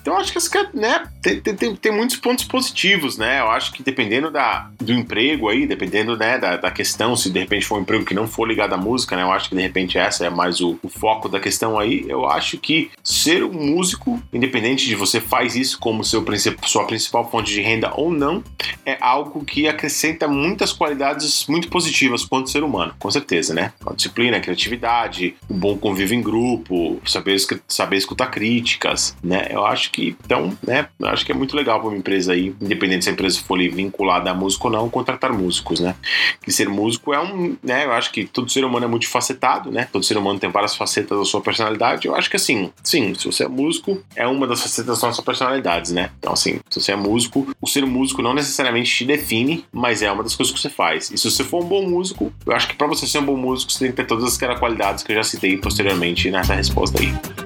Então 0.00 0.16
acho 0.16 0.32
que 0.32 0.38
né, 0.74 1.04
tem, 1.22 1.40
tem, 1.40 1.76
tem, 1.76 1.92
muitos 1.92 2.16
pontos 2.16 2.44
positivos, 2.44 3.18
né? 3.18 3.40
Eu 3.40 3.50
acho 3.50 3.72
que 3.72 3.82
dependendo 4.10 4.30
da, 4.32 4.68
do 4.80 4.92
emprego 4.92 5.48
aí, 5.48 5.66
dependendo 5.66 6.16
né, 6.16 6.36
da, 6.36 6.56
da 6.56 6.70
questão, 6.70 7.14
se 7.14 7.30
de 7.30 7.38
repente 7.38 7.64
for 7.64 7.78
um 7.78 7.82
emprego 7.82 8.04
que 8.04 8.12
não 8.12 8.26
for 8.26 8.44
ligado 8.44 8.72
à 8.72 8.76
música, 8.76 9.14
né? 9.14 9.22
Eu 9.22 9.30
acho 9.30 9.48
que 9.48 9.54
de 9.54 9.62
repente 9.62 9.96
essa 9.96 10.26
é 10.26 10.30
mais 10.30 10.60
o, 10.60 10.76
o 10.82 10.88
foco 10.88 11.28
da 11.28 11.38
questão 11.38 11.78
aí. 11.78 12.04
Eu 12.08 12.26
acho 12.26 12.58
que 12.58 12.90
ser 13.04 13.44
um 13.44 13.52
músico, 13.52 14.20
independente 14.32 14.86
de 14.86 14.96
você 14.96 15.20
faz 15.20 15.54
isso 15.54 15.78
como 15.78 16.02
seu, 16.02 16.24
sua 16.64 16.84
principal 16.86 17.30
fonte 17.30 17.52
de 17.52 17.60
renda 17.60 17.92
ou 17.94 18.10
não, 18.10 18.42
é 18.84 18.98
algo 19.00 19.44
que 19.44 19.68
acrescenta 19.68 20.26
muitas 20.26 20.72
qualidades 20.72 21.46
muito 21.46 21.68
positivas 21.68 22.24
quanto 22.24 22.50
ser 22.50 22.64
humano, 22.64 22.92
com 22.98 23.10
certeza, 23.10 23.54
né? 23.54 23.72
A 23.86 23.92
disciplina, 23.92 24.38
a 24.38 24.40
criatividade, 24.40 25.36
o 25.48 25.54
bom 25.54 25.76
convívio 25.76 26.18
em 26.18 26.22
grupo, 26.22 27.00
saber, 27.06 27.36
saber 27.68 27.96
escutar 27.96 28.26
críticas, 28.26 29.16
né? 29.22 29.46
Eu 29.50 29.64
acho 29.64 29.92
que, 29.92 30.16
então, 30.24 30.56
né? 30.66 30.88
Eu 30.98 31.08
acho 31.08 31.24
que 31.24 31.30
é 31.30 31.34
muito 31.34 31.54
legal 31.54 31.78
para 31.78 31.88
uma 31.88 31.96
empresa 31.96 32.32
aí, 32.32 32.52
independente 32.60 33.04
se 33.04 33.10
a 33.10 33.12
empresa 33.12 33.40
for 33.40 33.56
vinculada 34.00 34.30
a 34.30 34.34
músico 34.34 34.68
ou 34.68 34.72
não, 34.72 34.88
contratar 34.88 35.32
músicos, 35.32 35.80
né? 35.80 35.94
Que 36.42 36.50
ser 36.50 36.68
músico 36.68 37.12
é 37.12 37.20
um, 37.20 37.56
né? 37.62 37.84
Eu 37.84 37.92
acho 37.92 38.10
que 38.10 38.24
todo 38.24 38.50
ser 38.50 38.64
humano 38.64 38.86
é 38.86 38.88
multifacetado, 38.88 39.70
né? 39.70 39.86
Todo 39.92 40.04
ser 40.04 40.16
humano 40.16 40.38
tem 40.38 40.50
várias 40.50 40.74
facetas 40.74 41.18
da 41.18 41.24
sua 41.24 41.40
personalidade. 41.40 42.08
Eu 42.08 42.16
acho 42.16 42.30
que 42.30 42.36
assim, 42.36 42.72
sim, 42.82 43.14
se 43.14 43.26
você 43.26 43.44
é 43.44 43.48
músico, 43.48 44.02
é 44.16 44.26
uma 44.26 44.46
das 44.46 44.62
facetas 44.62 45.00
da 45.00 45.12
sua 45.12 45.24
personalidade, 45.24 45.92
né? 45.92 46.10
Então, 46.18 46.32
assim, 46.32 46.60
se 46.70 46.80
você 46.80 46.92
é 46.92 46.96
músico, 46.96 47.46
o 47.60 47.66
ser 47.66 47.84
músico 47.84 48.22
não 48.22 48.34
necessariamente 48.34 48.90
te 48.90 49.04
define, 49.04 49.64
mas 49.72 50.02
é 50.02 50.10
uma 50.10 50.22
das 50.22 50.34
coisas 50.34 50.52
que 50.54 50.60
você 50.60 50.70
faz. 50.70 51.10
E 51.10 51.18
se 51.18 51.30
você 51.30 51.44
for 51.44 51.62
um 51.62 51.68
bom 51.68 51.88
músico, 51.88 52.32
eu 52.46 52.52
acho 52.54 52.68
que 52.68 52.74
para 52.74 52.86
você 52.86 53.06
ser 53.06 53.18
um 53.18 53.24
bom 53.24 53.36
músico, 53.36 53.70
você 53.70 53.80
tem 53.80 53.90
que 53.90 53.96
ter 53.96 54.06
todas 54.06 54.36
aquelas 54.36 54.58
qualidades 54.58 55.04
que 55.04 55.12
eu 55.12 55.16
já 55.16 55.22
citei 55.22 55.56
posteriormente 55.58 56.30
nessa 56.30 56.54
resposta 56.54 57.00
aí. 57.00 57.39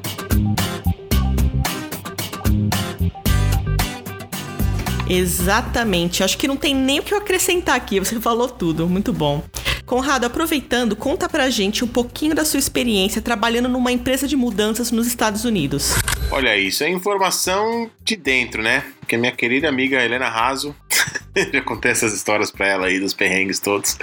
Exatamente. 5.17 6.23
Acho 6.23 6.37
que 6.37 6.49
não 6.49 6.57
tem 6.57 6.75
nem 6.75 7.01
o 7.01 7.03
que 7.03 7.15
eu 7.15 7.19
acrescentar 7.19 7.77
aqui. 7.77 7.99
Você 7.99 8.21
falou 8.21 8.49
tudo. 8.49 8.89
Muito 8.89 9.13
bom. 9.13 9.43
Conrado, 9.87 10.25
aproveitando, 10.25 10.97
conta 10.97 11.29
pra 11.29 11.51
gente 11.51 11.85
um 11.85 11.89
pouquinho 11.89 12.35
da 12.35 12.45
sua 12.45 12.59
experiência 12.59 13.21
trabalhando 13.21 13.69
numa 13.69 13.93
empresa 13.93 14.27
de 14.27 14.35
mudanças 14.35 14.91
nos 14.91 15.07
Estados 15.07 15.45
Unidos. 15.45 15.95
Olha, 16.31 16.57
isso 16.57 16.83
é 16.83 16.89
informação 16.89 17.91
de 18.03 18.17
dentro, 18.17 18.63
né? 18.63 18.83
Porque 18.99 19.19
minha 19.19 19.31
querida 19.31 19.69
amiga 19.69 20.03
Helena 20.03 20.31
Raso, 20.31 20.75
já 21.53 21.61
contei 21.61 21.91
essas 21.91 22.15
histórias 22.15 22.51
pra 22.51 22.67
ela 22.67 22.87
aí, 22.87 22.99
dos 22.99 23.13
perrengues 23.13 23.61
todos. 23.61 23.99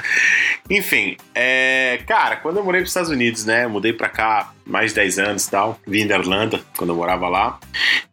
Enfim, 0.70 1.18
é, 1.34 2.00
cara, 2.08 2.36
quando 2.36 2.58
eu 2.58 2.64
morei 2.64 2.82
pros 2.82 2.92
Estados 2.92 3.10
Unidos, 3.10 3.44
né? 3.44 3.66
Mudei 3.66 3.92
pra 3.92 4.08
cá 4.08 4.54
mais 4.66 4.92
de 4.92 4.96
10 4.96 5.20
anos 5.20 5.46
e 5.46 5.52
tal. 5.52 5.80
Vim 5.86 6.08
da 6.08 6.18
Irlanda, 6.18 6.62
quando 6.78 6.92
eu 6.92 6.96
morava 6.96 7.28
lá. 7.28 7.60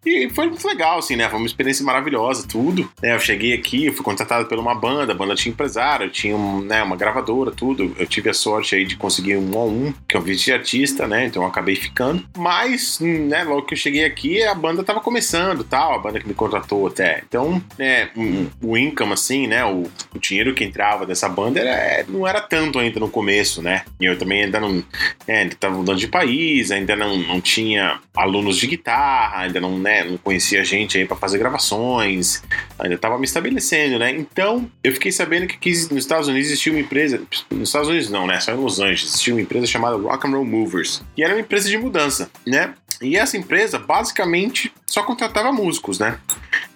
E 0.05 0.31
foi 0.31 0.47
muito 0.47 0.67
legal, 0.67 0.99
assim, 0.99 1.17
né? 1.17 1.29
Foi 1.29 1.39
uma 1.39 1.47
experiência 1.47 1.85
maravilhosa, 1.85 2.47
tudo. 2.47 2.91
Né? 3.03 3.15
Eu 3.15 3.21
cheguei 3.21 3.53
aqui, 3.53 3.87
eu 3.87 3.93
fui 3.93 4.05
contratado 4.05 4.47
por 4.47 4.59
uma 4.59 4.75
banda, 4.75 5.13
a 5.13 5.17
banda 5.17 5.35
tinha 5.35 5.53
empresário, 5.53 6.09
tinha 6.09 6.35
um, 6.35 6.63
né, 6.63 6.83
uma 6.83 6.97
gravadora, 6.97 7.51
tudo. 7.51 7.95
Eu 7.99 8.07
tive 8.07 8.31
a 8.31 8.35
sorte 8.35 8.75
aí 8.75 8.85
de 8.85 8.97
conseguir 8.97 9.37
um 9.37 9.59
a 9.59 9.65
um, 9.65 9.93
que 10.09 10.17
é 10.17 10.21
um 10.21 10.23
vídeo 10.23 10.43
de 10.43 10.53
artista, 10.53 11.07
né? 11.07 11.27
Então 11.27 11.43
eu 11.43 11.49
acabei 11.49 11.77
ficando. 11.77 12.25
Mas, 12.37 12.99
né, 13.01 13.45
logo 13.45 13.63
que 13.63 13.75
eu 13.75 13.79
cheguei 13.79 14.05
aqui, 14.05 14.43
a 14.43 14.55
banda 14.55 14.83
tava 14.83 15.01
começando 15.01 15.63
tal, 15.65 15.95
a 15.95 15.99
banda 15.99 16.21
que 16.21 16.29
me 16.29 16.35
contratou 16.35 16.87
até. 16.87 17.23
Então, 17.29 17.63
né, 17.79 18.11
o 18.63 18.77
income, 18.77 19.13
assim, 19.13 19.47
né? 19.47 19.65
O, 19.65 19.83
o 20.15 20.19
dinheiro 20.19 20.55
que 20.55 20.65
entrava 20.65 21.05
dessa 21.05 21.29
banda 21.29 21.61
era, 21.61 21.71
é, 21.71 22.05
não 22.09 22.27
era 22.27 22.41
tanto 22.41 22.79
ainda 22.79 22.99
no 22.99 23.11
começo, 23.11 23.61
né? 23.61 23.85
E 24.01 24.07
eu 24.07 24.17
também 24.17 24.45
ainda 24.45 24.61
não. 24.61 24.83
É, 25.27 25.47
tava 25.49 25.77
mudando 25.77 25.99
de 25.99 26.09
país, 26.09 26.38
ainda 26.71 26.95
não, 26.97 27.17
não 27.17 27.41
tinha 27.41 28.01
alunos 28.15 28.57
de 28.57 28.67
guitarra, 28.67 29.43
ainda 29.43 29.61
não, 29.61 29.79
né, 29.79 30.05
não 30.05 30.17
conhecia 30.19 30.65
gente 30.65 30.99
aí 30.99 31.05
para 31.05 31.17
fazer 31.17 31.39
gravações, 31.39 32.43
ainda 32.79 32.97
tava 32.99 33.19
me 33.19 33.25
estabelecendo, 33.25 33.99
né? 33.99 34.11
Então, 34.11 34.71
eu 34.83 34.93
fiquei 34.93 35.13
sabendo 35.13 35.47
que 35.47 35.57
aqui 35.57 35.71
nos 35.71 35.93
Estados 36.05 36.29
Unidos 36.29 36.49
existia 36.49 36.73
uma 36.73 36.81
empresa. 36.81 37.23
Nos 37.51 37.69
Estados 37.69 37.89
Unidos 37.89 38.11
não, 38.11 38.27
né? 38.27 38.41
Só 38.41 38.53
em 38.53 38.57
Los 38.57 38.81
Angeles 38.81 39.05
existia 39.05 39.35
uma 39.35 39.43
empresa 39.43 39.67
chamada 39.67 39.97
Rock 39.97 40.27
and 40.27 40.31
Roll 40.31 40.45
Movers, 40.45 41.03
que 41.15 41.23
era 41.23 41.35
uma 41.35 41.41
empresa 41.41 41.69
de 41.69 41.79
mudança, 41.79 42.31
né? 42.47 42.75
E 43.01 43.17
essa 43.17 43.37
empresa 43.37 43.79
basicamente 43.79 44.73
só 44.87 45.03
contratava 45.03 45.53
músicos, 45.53 45.99
né? 45.99 46.19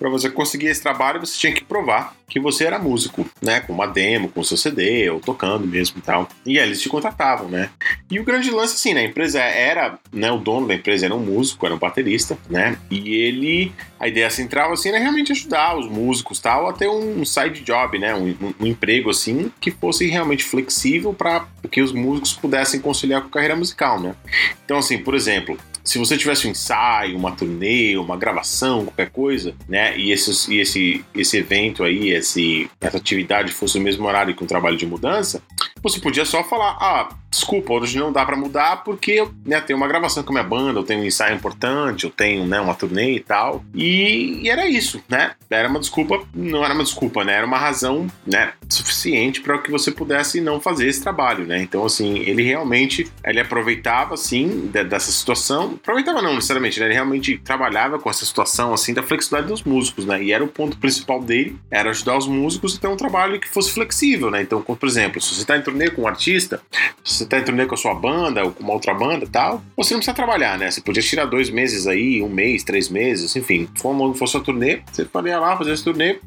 Para 0.02 0.10
você 0.10 0.28
conseguir 0.28 0.66
esse 0.66 0.82
trabalho, 0.82 1.20
você 1.20 1.38
tinha 1.38 1.52
que 1.52 1.62
provar 1.62 2.16
que 2.28 2.40
você 2.40 2.64
era 2.64 2.76
músico, 2.76 3.24
né? 3.40 3.60
Com 3.60 3.72
uma 3.72 3.86
demo, 3.86 4.28
com 4.28 4.42
seu 4.42 4.56
CD, 4.56 5.08
ou 5.08 5.20
tocando 5.20 5.64
mesmo 5.64 5.98
e 5.98 6.00
tal. 6.00 6.28
E 6.44 6.58
aí 6.58 6.66
eles 6.66 6.82
te 6.82 6.88
contratavam, 6.88 7.48
né? 7.48 7.70
E 8.10 8.18
o 8.18 8.24
grande 8.24 8.50
lance, 8.50 8.74
assim, 8.74 8.94
né? 8.94 9.02
A 9.02 9.04
empresa 9.04 9.38
era, 9.40 10.00
né? 10.12 10.28
O 10.32 10.38
dono 10.38 10.66
da 10.66 10.74
empresa 10.74 11.06
era 11.06 11.14
um 11.14 11.20
músico, 11.20 11.64
era 11.66 11.74
um 11.76 11.78
baterista, 11.78 12.36
né? 12.50 12.76
E 12.90 13.14
ele, 13.14 13.72
a 14.00 14.08
ideia 14.08 14.28
central, 14.28 14.72
assim, 14.72 14.88
era 14.88 14.98
realmente 14.98 15.30
ajudar 15.30 15.78
os 15.78 15.86
músicos 15.88 16.40
tal 16.40 16.68
a 16.68 16.72
ter 16.72 16.88
um 16.88 17.24
side 17.24 17.60
job, 17.60 17.96
né? 17.96 18.12
Um, 18.12 18.34
um, 18.58 18.66
emprego, 18.66 19.08
assim, 19.08 19.52
que 19.60 19.70
fosse 19.70 20.08
realmente 20.08 20.42
flexível 20.42 21.14
para 21.14 21.46
que 21.70 21.80
os 21.80 21.92
músicos 21.92 22.32
pudessem 22.32 22.80
conciliar 22.80 23.20
com 23.20 23.28
a 23.28 23.30
carreira 23.30 23.54
musical, 23.54 24.00
né? 24.00 24.16
Então, 24.64 24.78
assim, 24.78 24.98
por 24.98 25.14
exemplo, 25.14 25.56
se 25.84 25.98
você 25.98 26.16
tivesse 26.16 26.46
um 26.46 26.50
ensaio, 26.50 27.16
uma 27.16 27.32
turnê, 27.32 27.96
uma 27.96 28.16
gravação, 28.16 28.84
qualquer 28.84 29.10
coisa, 29.10 29.54
né? 29.68 29.96
E, 29.96 30.12
esses, 30.12 30.48
e 30.48 30.58
esse, 30.58 31.04
esse 31.14 31.36
evento 31.36 31.82
aí, 31.82 32.10
esse, 32.10 32.70
essa 32.80 32.96
atividade 32.96 33.52
fosse 33.52 33.78
o 33.78 33.80
mesmo 33.80 34.06
horário 34.06 34.34
que 34.34 34.44
um 34.44 34.46
trabalho 34.46 34.76
de 34.76 34.86
mudança, 34.86 35.42
você 35.82 35.98
podia 35.98 36.24
só 36.24 36.44
falar: 36.44 36.76
ah, 36.80 37.08
desculpa, 37.28 37.72
hoje 37.72 37.98
não 37.98 38.12
dá 38.12 38.24
para 38.24 38.36
mudar 38.36 38.84
porque 38.84 39.26
né, 39.44 39.60
tem 39.60 39.74
uma 39.74 39.88
gravação 39.88 40.22
com 40.22 40.30
a 40.30 40.34
minha 40.34 40.44
banda, 40.44 40.78
eu 40.78 40.84
tenho 40.84 41.00
um 41.00 41.04
ensaio 41.04 41.34
importante, 41.34 42.04
eu 42.04 42.10
tenho 42.10 42.46
né, 42.46 42.60
uma 42.60 42.74
turnê 42.74 43.16
e 43.16 43.20
tal. 43.20 43.64
E, 43.74 44.40
e 44.42 44.50
era 44.50 44.68
isso, 44.68 45.02
né? 45.08 45.32
Era 45.50 45.68
uma 45.68 45.80
desculpa, 45.80 46.22
não 46.32 46.64
era 46.64 46.74
uma 46.74 46.84
desculpa, 46.84 47.24
né? 47.24 47.34
Era 47.34 47.46
uma 47.46 47.58
razão 47.58 48.06
né, 48.26 48.52
suficiente 48.72 49.40
para 49.40 49.58
que 49.58 49.70
você 49.70 49.90
pudesse 49.90 50.40
não 50.40 50.60
fazer 50.60 50.88
esse 50.88 51.02
trabalho, 51.02 51.46
né? 51.46 51.62
Então, 51.62 51.84
assim, 51.84 52.18
ele 52.18 52.42
realmente 52.42 53.10
ele 53.24 53.40
aproveitava, 53.40 54.14
assim, 54.14 54.70
dessa 54.72 55.10
situação. 55.12 55.78
Aproveitava 55.82 56.22
não, 56.22 56.34
necessariamente, 56.34 56.80
né? 56.80 56.86
Ele 56.86 56.94
realmente 56.94 57.38
trabalhava 57.38 57.98
com 57.98 58.08
essa 58.10 58.24
situação, 58.24 58.72
assim, 58.72 58.94
da 58.94 59.02
flexibilidade 59.02 59.52
dos 59.52 59.62
músicos, 59.62 60.04
né? 60.04 60.22
E 60.22 60.32
era 60.32 60.42
o 60.42 60.48
ponto 60.48 60.76
principal 60.78 61.22
dele, 61.22 61.58
era 61.70 61.90
ajudar 61.90 62.16
os 62.16 62.26
músicos 62.26 62.76
a 62.76 62.80
ter 62.80 62.88
um 62.88 62.96
trabalho 62.96 63.38
que 63.38 63.48
fosse 63.48 63.72
flexível, 63.72 64.30
né? 64.30 64.42
Então, 64.42 64.62
por 64.62 64.88
exemplo, 64.88 65.20
se 65.20 65.34
você 65.34 65.42
está 65.42 65.56
em 65.56 65.62
turnê 65.62 65.90
com 65.90 66.02
um 66.02 66.08
artista, 66.08 66.60
se 67.04 67.18
você 67.18 67.26
tá 67.26 67.38
em 67.38 67.44
turnê 67.44 67.66
com 67.66 67.74
a 67.74 67.78
sua 67.78 67.94
banda 67.94 68.44
ou 68.44 68.52
com 68.52 68.62
uma 68.62 68.72
outra 68.72 68.94
banda 68.94 69.26
tal, 69.30 69.62
você 69.76 69.94
não 69.94 70.00
precisa 70.00 70.14
trabalhar, 70.14 70.58
né? 70.58 70.70
Você 70.70 70.80
podia 70.80 71.02
tirar 71.02 71.26
dois 71.26 71.50
meses 71.50 71.86
aí, 71.86 72.22
um 72.22 72.28
mês, 72.28 72.64
três 72.64 72.88
meses, 72.88 73.34
enfim. 73.36 73.68
Como 73.80 74.14
fosse 74.14 74.36
a 74.36 74.40
turnê, 74.40 74.80
você 74.90 75.04
poderia 75.04 75.38
lá 75.38 75.56
fazer 75.56 75.72
esse 75.72 75.84
turnê. 75.84 76.18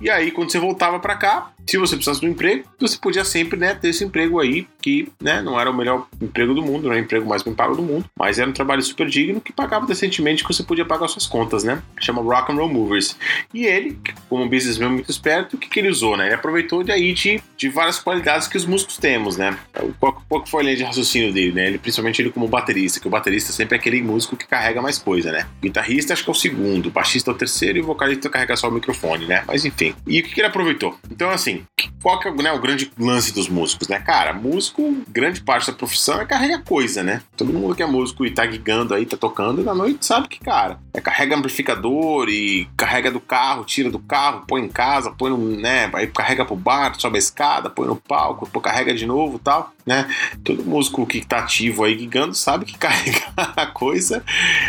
E 0.00 0.10
aí, 0.10 0.30
quando 0.30 0.50
você 0.50 0.58
voltava 0.58 0.98
para 0.98 1.16
cá, 1.16 1.50
se 1.66 1.78
você 1.78 1.96
precisasse 1.96 2.20
de 2.20 2.26
um 2.26 2.30
emprego, 2.30 2.64
você 2.78 2.98
podia 2.98 3.24
sempre 3.24 3.58
né, 3.58 3.74
ter 3.74 3.88
esse 3.88 4.04
emprego 4.04 4.38
aí, 4.38 4.66
que 4.80 5.08
né, 5.20 5.40
não 5.40 5.58
era 5.58 5.70
o 5.70 5.74
melhor 5.74 6.06
emprego 6.20 6.54
do 6.54 6.62
mundo, 6.62 6.84
não 6.84 6.92
era 6.92 7.00
o 7.00 7.04
emprego 7.04 7.28
mais 7.28 7.42
bem 7.42 7.54
pago 7.54 7.74
do 7.74 7.82
mundo, 7.82 8.04
mas 8.16 8.38
era 8.38 8.48
um 8.48 8.52
trabalho 8.52 8.82
super 8.82 9.08
digno 9.08 9.40
que 9.40 9.52
pagava 9.52 9.86
decentemente 9.86 10.42
que 10.42 10.52
você 10.52 10.62
podia 10.62 10.84
pagar 10.84 11.08
suas 11.08 11.26
contas, 11.26 11.64
né? 11.64 11.82
Chama 12.00 12.22
Rock 12.22 12.52
and 12.52 12.56
Roll 12.56 12.68
Movers. 12.68 13.16
E 13.52 13.66
ele, 13.66 13.98
como 14.28 14.44
um 14.44 14.48
businessman 14.48 14.90
muito 14.90 15.10
esperto, 15.10 15.56
o 15.56 15.58
que, 15.58 15.68
que 15.68 15.80
ele 15.80 15.88
usou, 15.88 16.16
né? 16.16 16.26
Ele 16.26 16.34
aproveitou 16.34 16.82
de 16.82 16.92
aí 16.92 17.12
de, 17.12 17.40
de 17.56 17.68
várias 17.68 17.98
qualidades 17.98 18.46
que 18.46 18.56
os 18.56 18.66
músicos 18.66 18.96
temos, 18.96 19.36
né? 19.36 19.56
Qual, 19.98 20.22
qual 20.28 20.46
foi 20.46 20.62
a 20.62 20.64
linha 20.64 20.76
de 20.76 20.84
raciocínio 20.84 21.32
dele, 21.32 21.52
né? 21.52 21.66
Ele, 21.66 21.78
principalmente 21.78 22.20
ele 22.20 22.30
como 22.30 22.46
baterista, 22.48 23.00
que 23.00 23.06
o 23.06 23.10
baterista 23.10 23.52
sempre 23.52 23.76
é 23.76 23.78
aquele 23.78 24.02
músico 24.02 24.36
que 24.36 24.46
carrega 24.46 24.82
mais 24.82 24.98
coisa, 24.98 25.32
né? 25.32 25.46
O 25.58 25.62
guitarrista 25.62 26.12
acho 26.12 26.24
que 26.24 26.30
é 26.30 26.32
o 26.32 26.34
segundo, 26.34 26.86
o 26.86 26.90
baixista 26.90 27.30
é 27.30 27.34
o 27.34 27.36
terceiro 27.36 27.78
e 27.78 27.80
o 27.80 27.84
vocalista 27.84 28.28
carrega 28.28 28.56
só 28.56 28.68
o 28.68 28.72
microfone, 28.72 29.26
né? 29.26 29.44
Mas 29.46 29.64
enfim. 29.64 29.94
E 30.06 30.20
o 30.20 30.22
que, 30.22 30.34
que 30.34 30.40
ele 30.40 30.48
aproveitou? 30.48 30.98
Então, 31.10 31.30
assim, 31.30 31.53
qual 32.02 32.20
que 32.20 32.28
é 32.28 32.32
né, 32.32 32.52
o 32.52 32.60
grande 32.60 32.90
lance 32.98 33.32
dos 33.32 33.48
músicos, 33.48 33.88
né? 33.88 33.98
Cara, 33.98 34.32
músico, 34.32 35.02
grande 35.08 35.40
parte 35.40 35.70
da 35.70 35.76
profissão 35.76 36.20
é 36.20 36.26
carregar 36.26 36.62
coisa, 36.62 37.02
né? 37.02 37.22
Todo 37.36 37.52
mundo 37.52 37.74
que 37.74 37.82
é 37.82 37.86
músico 37.86 38.26
e 38.26 38.30
tá 38.30 38.46
gigando 38.46 38.94
aí, 38.94 39.06
tá 39.06 39.16
tocando, 39.16 39.62
na 39.62 39.74
noite 39.74 40.04
sabe 40.04 40.28
que, 40.28 40.38
cara, 40.38 40.78
é 40.92 41.00
carrega 41.00 41.36
amplificador 41.36 42.28
e 42.28 42.68
carrega 42.76 43.10
do 43.10 43.20
carro, 43.20 43.64
tira 43.64 43.90
do 43.90 43.98
carro, 43.98 44.44
põe 44.46 44.62
em 44.62 44.68
casa, 44.68 45.10
põe 45.10 45.30
no, 45.30 45.38
né? 45.38 45.90
Aí 45.94 46.06
carrega 46.06 46.44
pro 46.44 46.56
bar, 46.56 46.94
sobe 46.98 47.16
a 47.16 47.18
escada, 47.18 47.70
põe 47.70 47.86
no 47.86 47.96
palco, 47.96 48.48
pô, 48.48 48.60
carrega 48.60 48.94
de 48.94 49.06
novo 49.06 49.38
tal, 49.38 49.72
né? 49.86 50.08
Todo 50.42 50.64
músico 50.64 51.06
que 51.06 51.24
tá 51.24 51.38
ativo 51.38 51.84
aí 51.84 51.98
gigando 51.98 52.34
sabe 52.34 52.64
que 52.64 52.76
carregar 52.78 53.32
a 53.56 53.66
coisa 53.66 54.22